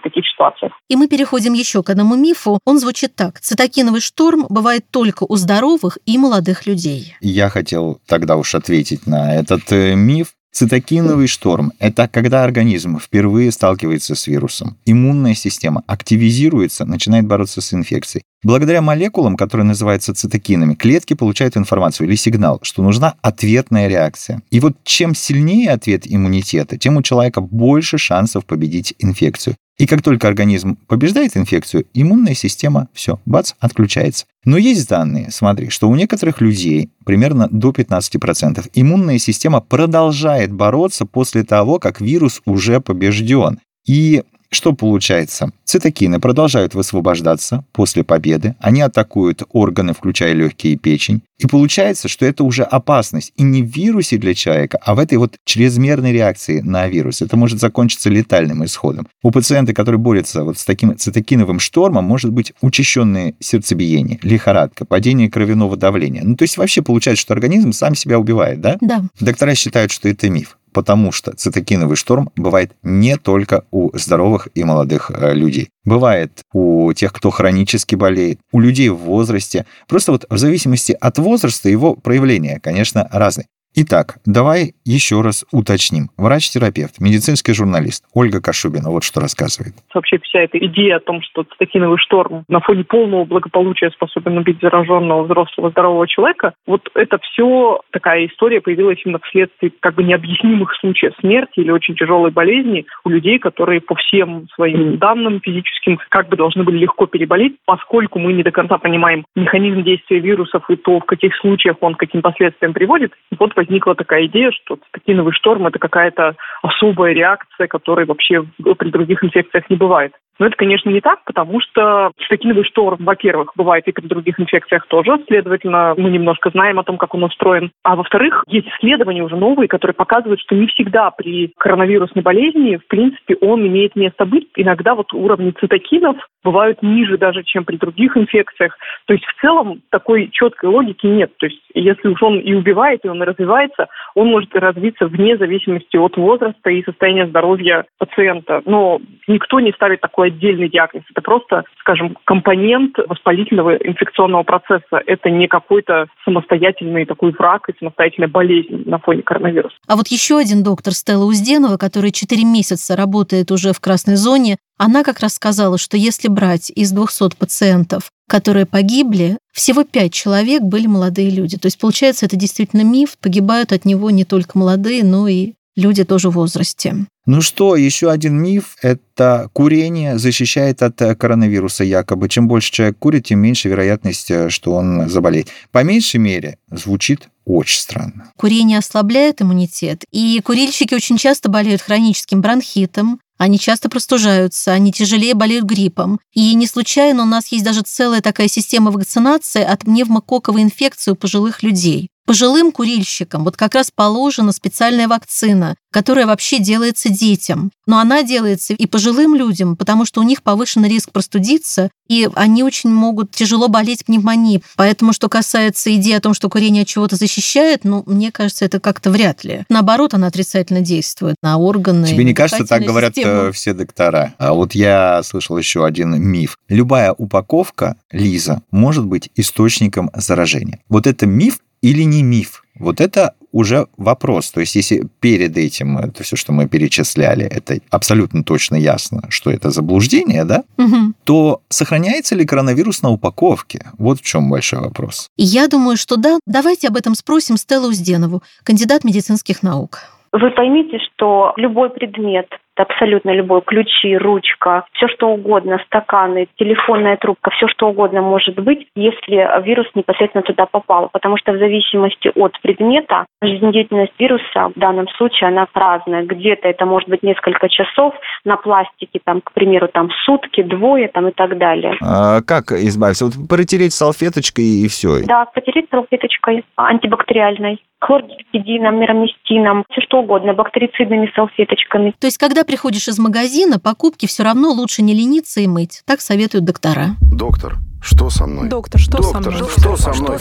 каких 0.00 0.26
ситуациях. 0.26 0.72
И 0.88 0.96
мы 0.96 1.08
переходим 1.08 1.52
еще 1.52 1.82
к 1.82 1.90
одному 1.90 2.16
мифу. 2.16 2.58
Он 2.64 2.78
звучит 2.78 3.14
так. 3.16 3.40
Цитокиновый 3.40 4.00
шторм 4.00 4.46
бывает 4.48 4.84
только 4.90 5.24
у 5.28 5.36
здоровых 5.36 5.98
и 6.06 6.18
молодых 6.18 6.66
людей. 6.66 7.16
Я 7.20 7.48
хотел 7.48 8.00
тогда 8.06 8.36
уж 8.36 8.54
ответить 8.54 9.06
на 9.06 9.34
этот 9.34 9.72
э, 9.72 9.94
миф. 9.94 10.28
Цитокиновый 10.54 11.26
шторм– 11.26 11.72
это 11.80 12.06
когда 12.06 12.44
организм 12.44 13.00
впервые 13.00 13.50
сталкивается 13.50 14.14
с 14.14 14.28
вирусом. 14.28 14.78
Иммунная 14.86 15.34
система 15.34 15.82
активизируется, 15.88 16.84
начинает 16.84 17.26
бороться 17.26 17.60
с 17.60 17.74
инфекцией. 17.74 18.22
Благодаря 18.44 18.82
молекулам, 18.82 19.36
которые 19.36 19.66
называются 19.66 20.14
цитокинами, 20.14 20.74
клетки 20.74 21.14
получают 21.14 21.56
информацию 21.56 22.06
или 22.06 22.14
сигнал, 22.14 22.60
что 22.62 22.82
нужна 22.82 23.14
ответная 23.22 23.88
реакция. 23.88 24.42
И 24.50 24.60
вот 24.60 24.76
чем 24.84 25.14
сильнее 25.14 25.70
ответ 25.70 26.02
иммунитета, 26.04 26.76
тем 26.76 26.98
у 26.98 27.02
человека 27.02 27.40
больше 27.40 27.96
шансов 27.96 28.44
победить 28.44 28.94
инфекцию. 28.98 29.56
И 29.78 29.86
как 29.86 30.02
только 30.02 30.28
организм 30.28 30.76
побеждает 30.86 31.36
инфекцию, 31.36 31.86
иммунная 31.94 32.34
система, 32.34 32.88
все, 32.92 33.18
бац, 33.24 33.54
отключается. 33.58 34.26
Но 34.44 34.58
есть 34.58 34.88
данные, 34.88 35.30
смотри, 35.30 35.70
что 35.70 35.88
у 35.88 35.96
некоторых 35.96 36.42
людей, 36.42 36.90
примерно 37.04 37.48
до 37.50 37.70
15%, 37.70 38.70
иммунная 38.74 39.18
система 39.18 39.62
продолжает 39.62 40.52
бороться 40.52 41.06
после 41.06 41.44
того, 41.44 41.78
как 41.78 42.00
вирус 42.00 42.42
уже 42.44 42.80
побежден. 42.80 43.58
И 43.86 44.22
что 44.54 44.72
получается? 44.72 45.50
Цитокины 45.64 46.20
продолжают 46.20 46.74
высвобождаться 46.74 47.64
после 47.72 48.04
победы, 48.04 48.54
они 48.60 48.80
атакуют 48.80 49.42
органы, 49.50 49.92
включая 49.92 50.32
легкие 50.32 50.74
и 50.74 50.76
печень. 50.76 51.22
И 51.38 51.46
получается, 51.46 52.08
что 52.08 52.24
это 52.24 52.44
уже 52.44 52.62
опасность 52.62 53.32
и 53.36 53.42
не 53.42 53.62
в 53.62 53.66
вирусе 53.66 54.16
для 54.16 54.34
человека, 54.34 54.78
а 54.82 54.94
в 54.94 54.98
этой 54.98 55.18
вот 55.18 55.36
чрезмерной 55.44 56.12
реакции 56.12 56.60
на 56.60 56.86
вирус. 56.86 57.22
Это 57.22 57.36
может 57.36 57.60
закончиться 57.60 58.08
летальным 58.08 58.64
исходом. 58.64 59.08
У 59.22 59.30
пациента, 59.30 59.74
который 59.74 59.96
борется 59.96 60.44
вот 60.44 60.58
с 60.58 60.64
таким 60.64 60.96
цитокиновым 60.96 61.58
штормом, 61.58 62.04
может 62.04 62.30
быть 62.30 62.52
учащенное 62.60 63.34
сердцебиение, 63.40 64.20
лихорадка, 64.22 64.84
падение 64.84 65.30
кровяного 65.30 65.76
давления. 65.76 66.22
Ну, 66.24 66.36
то 66.36 66.44
есть 66.44 66.56
вообще 66.56 66.82
получается, 66.82 67.22
что 67.22 67.34
организм 67.34 67.72
сам 67.72 67.94
себя 67.94 68.18
убивает, 68.18 68.60
да? 68.60 68.76
Да. 68.80 69.02
Доктора 69.20 69.54
считают, 69.54 69.90
что 69.90 70.08
это 70.08 70.30
миф 70.30 70.56
потому 70.74 71.12
что 71.12 71.32
цитокиновый 71.34 71.96
шторм 71.96 72.30
бывает 72.36 72.72
не 72.82 73.16
только 73.16 73.64
у 73.70 73.96
здоровых 73.96 74.48
и 74.54 74.64
молодых 74.64 75.10
э, 75.10 75.32
людей. 75.32 75.70
Бывает 75.84 76.42
у 76.52 76.92
тех, 76.92 77.12
кто 77.12 77.30
хронически 77.30 77.94
болеет, 77.94 78.40
у 78.52 78.60
людей 78.60 78.88
в 78.88 78.96
возрасте. 78.96 79.64
Просто 79.88 80.12
вот 80.12 80.26
в 80.28 80.36
зависимости 80.36 80.96
от 81.00 81.18
возраста 81.18 81.68
его 81.68 81.94
проявления, 81.94 82.58
конечно, 82.60 83.08
разные. 83.12 83.46
Итак, 83.76 84.18
давай 84.24 84.74
еще 84.84 85.20
раз 85.20 85.44
уточним. 85.50 86.06
Врач-терапевт, 86.16 87.00
медицинский 87.00 87.54
журналист 87.54 88.04
Ольга 88.14 88.40
Кашубина 88.40 88.88
вот 88.88 89.02
что 89.02 89.18
рассказывает. 89.20 89.74
Вообще 89.92 90.18
вся 90.22 90.42
эта 90.42 90.58
идея 90.58 90.98
о 90.98 91.00
том, 91.00 91.20
что 91.22 91.42
цитокиновый 91.42 91.98
шторм 91.98 92.44
на 92.46 92.60
фоне 92.60 92.84
полного 92.84 93.24
благополучия 93.24 93.90
способен 93.90 94.38
убить 94.38 94.60
зараженного 94.62 95.24
взрослого 95.24 95.70
здорового 95.70 96.06
человека, 96.06 96.54
вот 96.68 96.88
это 96.94 97.18
все 97.18 97.80
такая 97.90 98.26
история 98.26 98.60
появилась 98.60 99.00
именно 99.04 99.18
вследствие 99.24 99.72
как 99.80 99.96
бы 99.96 100.04
необъяснимых 100.04 100.72
случаев 100.78 101.12
смерти 101.18 101.58
или 101.58 101.72
очень 101.72 101.96
тяжелой 101.96 102.30
болезни 102.30 102.86
у 103.02 103.08
людей, 103.08 103.40
которые 103.40 103.80
по 103.80 103.96
всем 103.96 104.46
своим 104.54 104.98
данным 104.98 105.40
физическим 105.40 105.98
как 106.10 106.28
бы 106.28 106.36
должны 106.36 106.62
были 106.62 106.78
легко 106.78 107.06
переболеть, 107.06 107.56
поскольку 107.64 108.20
мы 108.20 108.34
не 108.34 108.44
до 108.44 108.52
конца 108.52 108.78
понимаем 108.78 109.26
механизм 109.34 109.82
действия 109.82 110.20
вирусов 110.20 110.62
и 110.70 110.76
то, 110.76 111.00
в 111.00 111.04
каких 111.06 111.34
случаях 111.38 111.78
он 111.80 111.96
к 111.96 111.98
каким 111.98 112.22
последствиям 112.22 112.72
приводит. 112.72 113.12
Вот 113.36 113.52
возникла 113.64 113.94
такая 113.94 114.26
идея, 114.26 114.50
что 114.52 114.76
цитокиновый 114.76 115.32
шторм– 115.32 115.66
это 115.66 115.78
какая-то 115.78 116.36
особая 116.62 117.12
реакция, 117.12 117.66
которой 117.66 118.06
вообще 118.06 118.44
при 118.78 118.90
других 118.90 119.24
инфекциях 119.24 119.68
не 119.70 119.76
бывает. 119.76 120.12
Но 120.38 120.46
это, 120.46 120.56
конечно, 120.56 120.90
не 120.90 121.00
так, 121.00 121.24
потому 121.24 121.60
что 121.60 122.12
цитокиновый 122.22 122.64
шторм, 122.64 122.98
во-первых, 123.00 123.52
бывает 123.56 123.86
и 123.86 123.92
при 123.92 124.06
других 124.06 124.38
инфекциях 124.40 124.86
тоже, 124.86 125.18
следовательно, 125.26 125.94
мы 125.96 126.10
немножко 126.10 126.50
знаем 126.50 126.78
о 126.78 126.84
том, 126.84 126.98
как 126.98 127.14
он 127.14 127.24
устроен. 127.24 127.70
А 127.82 127.96
во-вторых, 127.96 128.44
есть 128.46 128.68
исследования 128.68 129.22
уже 129.22 129.36
новые, 129.36 129.68
которые 129.68 129.94
показывают, 129.94 130.40
что 130.40 130.54
не 130.54 130.66
всегда 130.68 131.10
при 131.10 131.52
коронавирусной 131.58 132.22
болезни, 132.22 132.76
в 132.76 132.86
принципе, 132.86 133.36
он 133.40 133.66
имеет 133.66 133.96
место 133.96 134.24
быть. 134.24 134.48
Иногда 134.56 134.94
вот 134.94 135.12
уровни 135.12 135.52
цитокинов 135.52 136.16
бывают 136.42 136.82
ниже 136.82 137.16
даже, 137.18 137.42
чем 137.42 137.64
при 137.64 137.76
других 137.76 138.16
инфекциях. 138.16 138.76
То 139.06 139.14
есть 139.14 139.24
в 139.24 139.40
целом 139.40 139.80
такой 139.90 140.28
четкой 140.30 140.70
логики 140.70 141.06
нет. 141.06 141.32
То 141.38 141.46
есть 141.46 141.60
если 141.74 142.08
уж 142.08 142.22
он 142.22 142.38
и 142.38 142.54
убивает, 142.54 143.00
и 143.04 143.08
он 143.08 143.22
и 143.22 143.26
развивается, 143.26 143.88
он 144.14 144.28
может 144.28 144.54
развиться 144.54 145.06
вне 145.06 145.36
зависимости 145.36 145.96
от 145.96 146.16
возраста 146.16 146.70
и 146.70 146.84
состояния 146.84 147.26
здоровья 147.26 147.84
пациента. 147.98 148.62
Но 148.64 149.00
никто 149.26 149.60
не 149.60 149.72
ставит 149.72 150.00
такой 150.24 150.28
отдельный 150.28 150.68
диагноз. 150.68 151.04
Это 151.10 151.22
просто, 151.22 151.64
скажем, 151.80 152.16
компонент 152.24 152.96
воспалительного 153.08 153.76
инфекционного 153.76 154.42
процесса. 154.42 155.02
Это 155.06 155.30
не 155.30 155.48
какой-то 155.48 156.06
самостоятельный 156.24 157.04
такой 157.04 157.32
враг 157.32 157.68
и 157.68 157.74
самостоятельная 157.78 158.28
болезнь 158.28 158.84
на 158.86 158.98
фоне 158.98 159.22
коронавируса. 159.22 159.76
А 159.86 159.96
вот 159.96 160.08
еще 160.08 160.38
один 160.38 160.62
доктор 160.62 160.92
Стелла 160.92 161.24
Узденова, 161.24 161.76
который 161.76 162.10
4 162.10 162.44
месяца 162.44 162.96
работает 162.96 163.50
уже 163.50 163.72
в 163.72 163.80
красной 163.80 164.16
зоне, 164.16 164.56
она 164.78 165.04
как 165.04 165.20
раз 165.20 165.34
сказала, 165.34 165.78
что 165.78 165.96
если 165.96 166.28
брать 166.28 166.70
из 166.70 166.90
200 166.90 167.36
пациентов, 167.38 168.10
которые 168.28 168.66
погибли, 168.66 169.38
всего 169.52 169.84
5 169.84 170.12
человек 170.12 170.62
были 170.62 170.86
молодые 170.86 171.30
люди. 171.30 171.58
То 171.58 171.66
есть, 171.66 171.78
получается, 171.78 172.26
это 172.26 172.36
действительно 172.36 172.82
миф. 172.82 173.16
Погибают 173.22 173.72
от 173.72 173.84
него 173.84 174.10
не 174.10 174.24
только 174.24 174.58
молодые, 174.58 175.04
но 175.04 175.28
и 175.28 175.52
люди 175.76 176.04
тоже 176.04 176.30
в 176.30 176.34
возрасте. 176.34 177.06
Ну 177.26 177.40
что, 177.40 177.74
еще 177.74 178.10
один 178.10 178.40
миф– 178.40 178.76
это 178.82 179.48
курение 179.54 180.18
защищает 180.18 180.82
от 180.82 181.00
э, 181.00 181.14
коронавируса 181.14 181.82
якобы. 181.82 182.28
Чем 182.28 182.48
больше 182.48 182.70
человек 182.70 182.98
курит, 182.98 183.24
тем 183.26 183.38
меньше 183.38 183.70
вероятность, 183.70 184.30
э, 184.30 184.50
что 184.50 184.72
он 184.72 185.08
заболеет. 185.08 185.48
По 185.70 185.82
меньшей 185.82 186.18
мере 186.18 186.58
звучит 186.70 187.28
очень 187.46 187.80
странно. 187.80 188.30
Курение 188.36 188.78
ослабляет 188.78 189.40
иммунитет, 189.40 190.04
и 190.10 190.40
курильщики 190.44 190.94
очень 190.94 191.16
часто 191.16 191.48
болеют 191.48 191.80
хроническим 191.80 192.42
бронхитом, 192.42 193.20
они 193.36 193.58
часто 193.58 193.88
простужаются, 193.88 194.72
они 194.72 194.92
тяжелее 194.92 195.34
болеют 195.34 195.64
гриппом. 195.64 196.20
И 196.32 196.54
не 196.54 196.66
случайно 196.66 197.24
у 197.24 197.26
нас 197.26 197.48
есть 197.48 197.64
даже 197.64 197.82
целая 197.82 198.20
такая 198.20 198.48
система 198.48 198.90
вакцинации 198.90 199.62
от 199.62 199.80
пневмококковой 199.80 200.62
инфекции 200.62 201.10
у 201.10 201.16
пожилых 201.16 201.62
людей. 201.62 202.08
Пожилым 202.26 202.72
курильщикам 202.72 203.44
вот 203.44 203.56
как 203.56 203.74
раз 203.74 203.90
положена 203.94 204.52
специальная 204.52 205.08
вакцина, 205.08 205.76
которая 205.92 206.26
вообще 206.26 206.58
делается 206.58 207.10
детям. 207.10 207.70
Но 207.86 207.98
она 207.98 208.22
делается 208.22 208.72
и 208.72 208.86
пожилым 208.86 209.34
людям, 209.34 209.76
потому 209.76 210.06
что 210.06 210.20
у 210.20 210.24
них 210.24 210.42
повышенный 210.42 210.88
риск 210.88 211.12
простудиться, 211.12 211.90
и 212.08 212.28
они 212.34 212.62
очень 212.62 212.90
могут 212.90 213.30
тяжело 213.30 213.68
болеть 213.68 214.06
пневмонией. 214.06 214.64
Поэтому, 214.76 215.12
что 215.12 215.28
касается 215.28 215.94
идеи 215.96 216.14
о 216.14 216.20
том, 216.20 216.32
что 216.32 216.48
курение 216.48 216.82
от 216.82 216.88
чего-то 216.88 217.16
защищает, 217.16 217.84
ну, 217.84 218.02
мне 218.06 218.32
кажется, 218.32 218.64
это 218.64 218.80
как-то 218.80 219.10
вряд 219.10 219.44
ли. 219.44 219.64
Наоборот, 219.68 220.14
она 220.14 220.28
отрицательно 220.28 220.80
действует 220.80 221.36
на 221.42 221.58
органы. 221.58 222.06
Тебе 222.06 222.24
не 222.24 222.32
кажется, 222.34 222.64
так 222.64 222.82
говорят 222.82 223.14
систему. 223.14 223.48
э, 223.48 223.52
все 223.52 223.74
доктора? 223.74 224.34
А 224.38 224.54
вот 224.54 224.74
я 224.74 225.22
слышал 225.22 225.58
еще 225.58 225.84
один 225.84 226.20
миф. 226.20 226.56
Любая 226.68 227.12
упаковка, 227.12 227.96
Лиза, 228.10 228.62
может 228.70 229.04
быть 229.04 229.30
источником 229.36 230.10
заражения. 230.14 230.80
Вот 230.88 231.06
это 231.06 231.26
миф 231.26 231.58
или 231.90 232.02
не 232.04 232.22
миф? 232.22 232.64
Вот 232.78 233.00
это 233.00 233.34
уже 233.52 233.86
вопрос. 233.96 234.50
То 234.50 234.60
есть, 234.60 234.74
если 234.76 235.06
перед 235.20 235.56
этим 235.56 235.98
это 235.98 236.22
все, 236.24 236.34
что 236.36 236.52
мы 236.52 236.66
перечисляли, 236.68 237.44
это 237.44 237.78
абсолютно 237.90 238.42
точно 238.42 238.74
ясно, 238.76 239.22
что 239.28 239.50
это 239.50 239.70
заблуждение, 239.70 240.44
да, 240.44 240.64
Мгм. 240.76 241.14
то 241.24 241.60
сохраняется 241.68 242.34
ли 242.34 242.44
коронавирус 242.44 243.02
на 243.02 243.10
упаковке? 243.10 243.86
Вот 243.98 244.18
в 244.18 244.22
чем 244.24 244.50
большой 244.50 244.80
вопрос. 244.80 245.28
Я 245.36 245.68
думаю, 245.68 245.96
что 245.96 246.16
да. 246.16 246.38
Давайте 246.46 246.88
об 246.88 246.96
этом 246.96 247.14
спросим 247.14 247.56
Стеллу 247.56 247.88
Узденову, 247.88 248.42
кандидат 248.64 249.04
медицинских 249.04 249.62
наук. 249.62 250.00
Вы 250.32 250.50
поймите, 250.50 250.98
что 250.98 251.52
любой 251.56 251.90
предмет 251.90 252.46
абсолютно 252.76 253.30
любой, 253.30 253.62
ключи, 253.62 254.16
ручка, 254.16 254.84
все 254.92 255.08
что 255.08 255.28
угодно, 255.28 255.80
стаканы, 255.86 256.48
телефонная 256.56 257.16
трубка, 257.16 257.50
все 257.50 257.68
что 257.68 257.88
угодно 257.88 258.22
может 258.22 258.58
быть, 258.58 258.86
если 258.94 259.62
вирус 259.62 259.86
непосредственно 259.94 260.42
туда 260.42 260.66
попал. 260.66 261.08
Потому 261.12 261.36
что 261.36 261.52
в 261.52 261.58
зависимости 261.58 262.32
от 262.34 262.60
предмета 262.60 263.26
жизнедеятельность 263.42 264.14
вируса 264.18 264.70
в 264.74 264.78
данном 264.78 265.08
случае 265.16 265.48
она 265.48 265.66
разная. 265.74 266.24
Где-то 266.24 266.68
это 266.68 266.86
может 266.86 267.08
быть 267.08 267.22
несколько 267.22 267.68
часов, 267.68 268.14
на 268.44 268.56
пластике 268.56 269.20
там, 269.24 269.40
к 269.40 269.52
примеру, 269.52 269.88
там 269.88 270.10
сутки, 270.24 270.62
двое 270.62 271.08
там 271.08 271.28
и 271.28 271.32
так 271.32 271.58
далее. 271.58 271.96
А 272.00 272.40
как 272.42 272.72
избавиться? 272.72 273.26
Вот 273.26 273.34
протереть 273.48 273.92
салфеточкой 273.92 274.64
и 274.64 274.88
все. 274.88 275.24
Да, 275.26 275.44
потереть 275.46 275.88
салфеточкой 275.90 276.64
антибактериальной 276.76 277.80
хлоргексидином, 278.00 279.00
мироместином, 279.00 279.84
все 279.90 280.02
что 280.02 280.18
угодно, 280.18 280.52
бактерицидными 280.52 281.30
салфеточками. 281.34 282.14
То 282.20 282.26
есть, 282.26 282.38
когда 282.38 282.63
приходишь 282.64 283.08
из 283.08 283.18
магазина, 283.18 283.78
покупки 283.78 284.26
все 284.26 284.42
равно 284.42 284.70
лучше 284.72 285.02
не 285.02 285.14
лениться 285.14 285.60
и 285.60 285.66
мыть. 285.66 286.02
Так 286.04 286.20
советуют 286.20 286.64
доктора. 286.64 287.16
Доктор, 287.20 287.78
что 288.02 288.30
со 288.30 288.46
мной? 288.46 288.68
Доктор, 288.68 289.00
что 289.00 289.22
со 289.22 289.32
Доктор, 289.34 289.54
мной? 289.54 289.70
что 289.78 289.96
со 289.96 290.12
мной? 290.14 290.38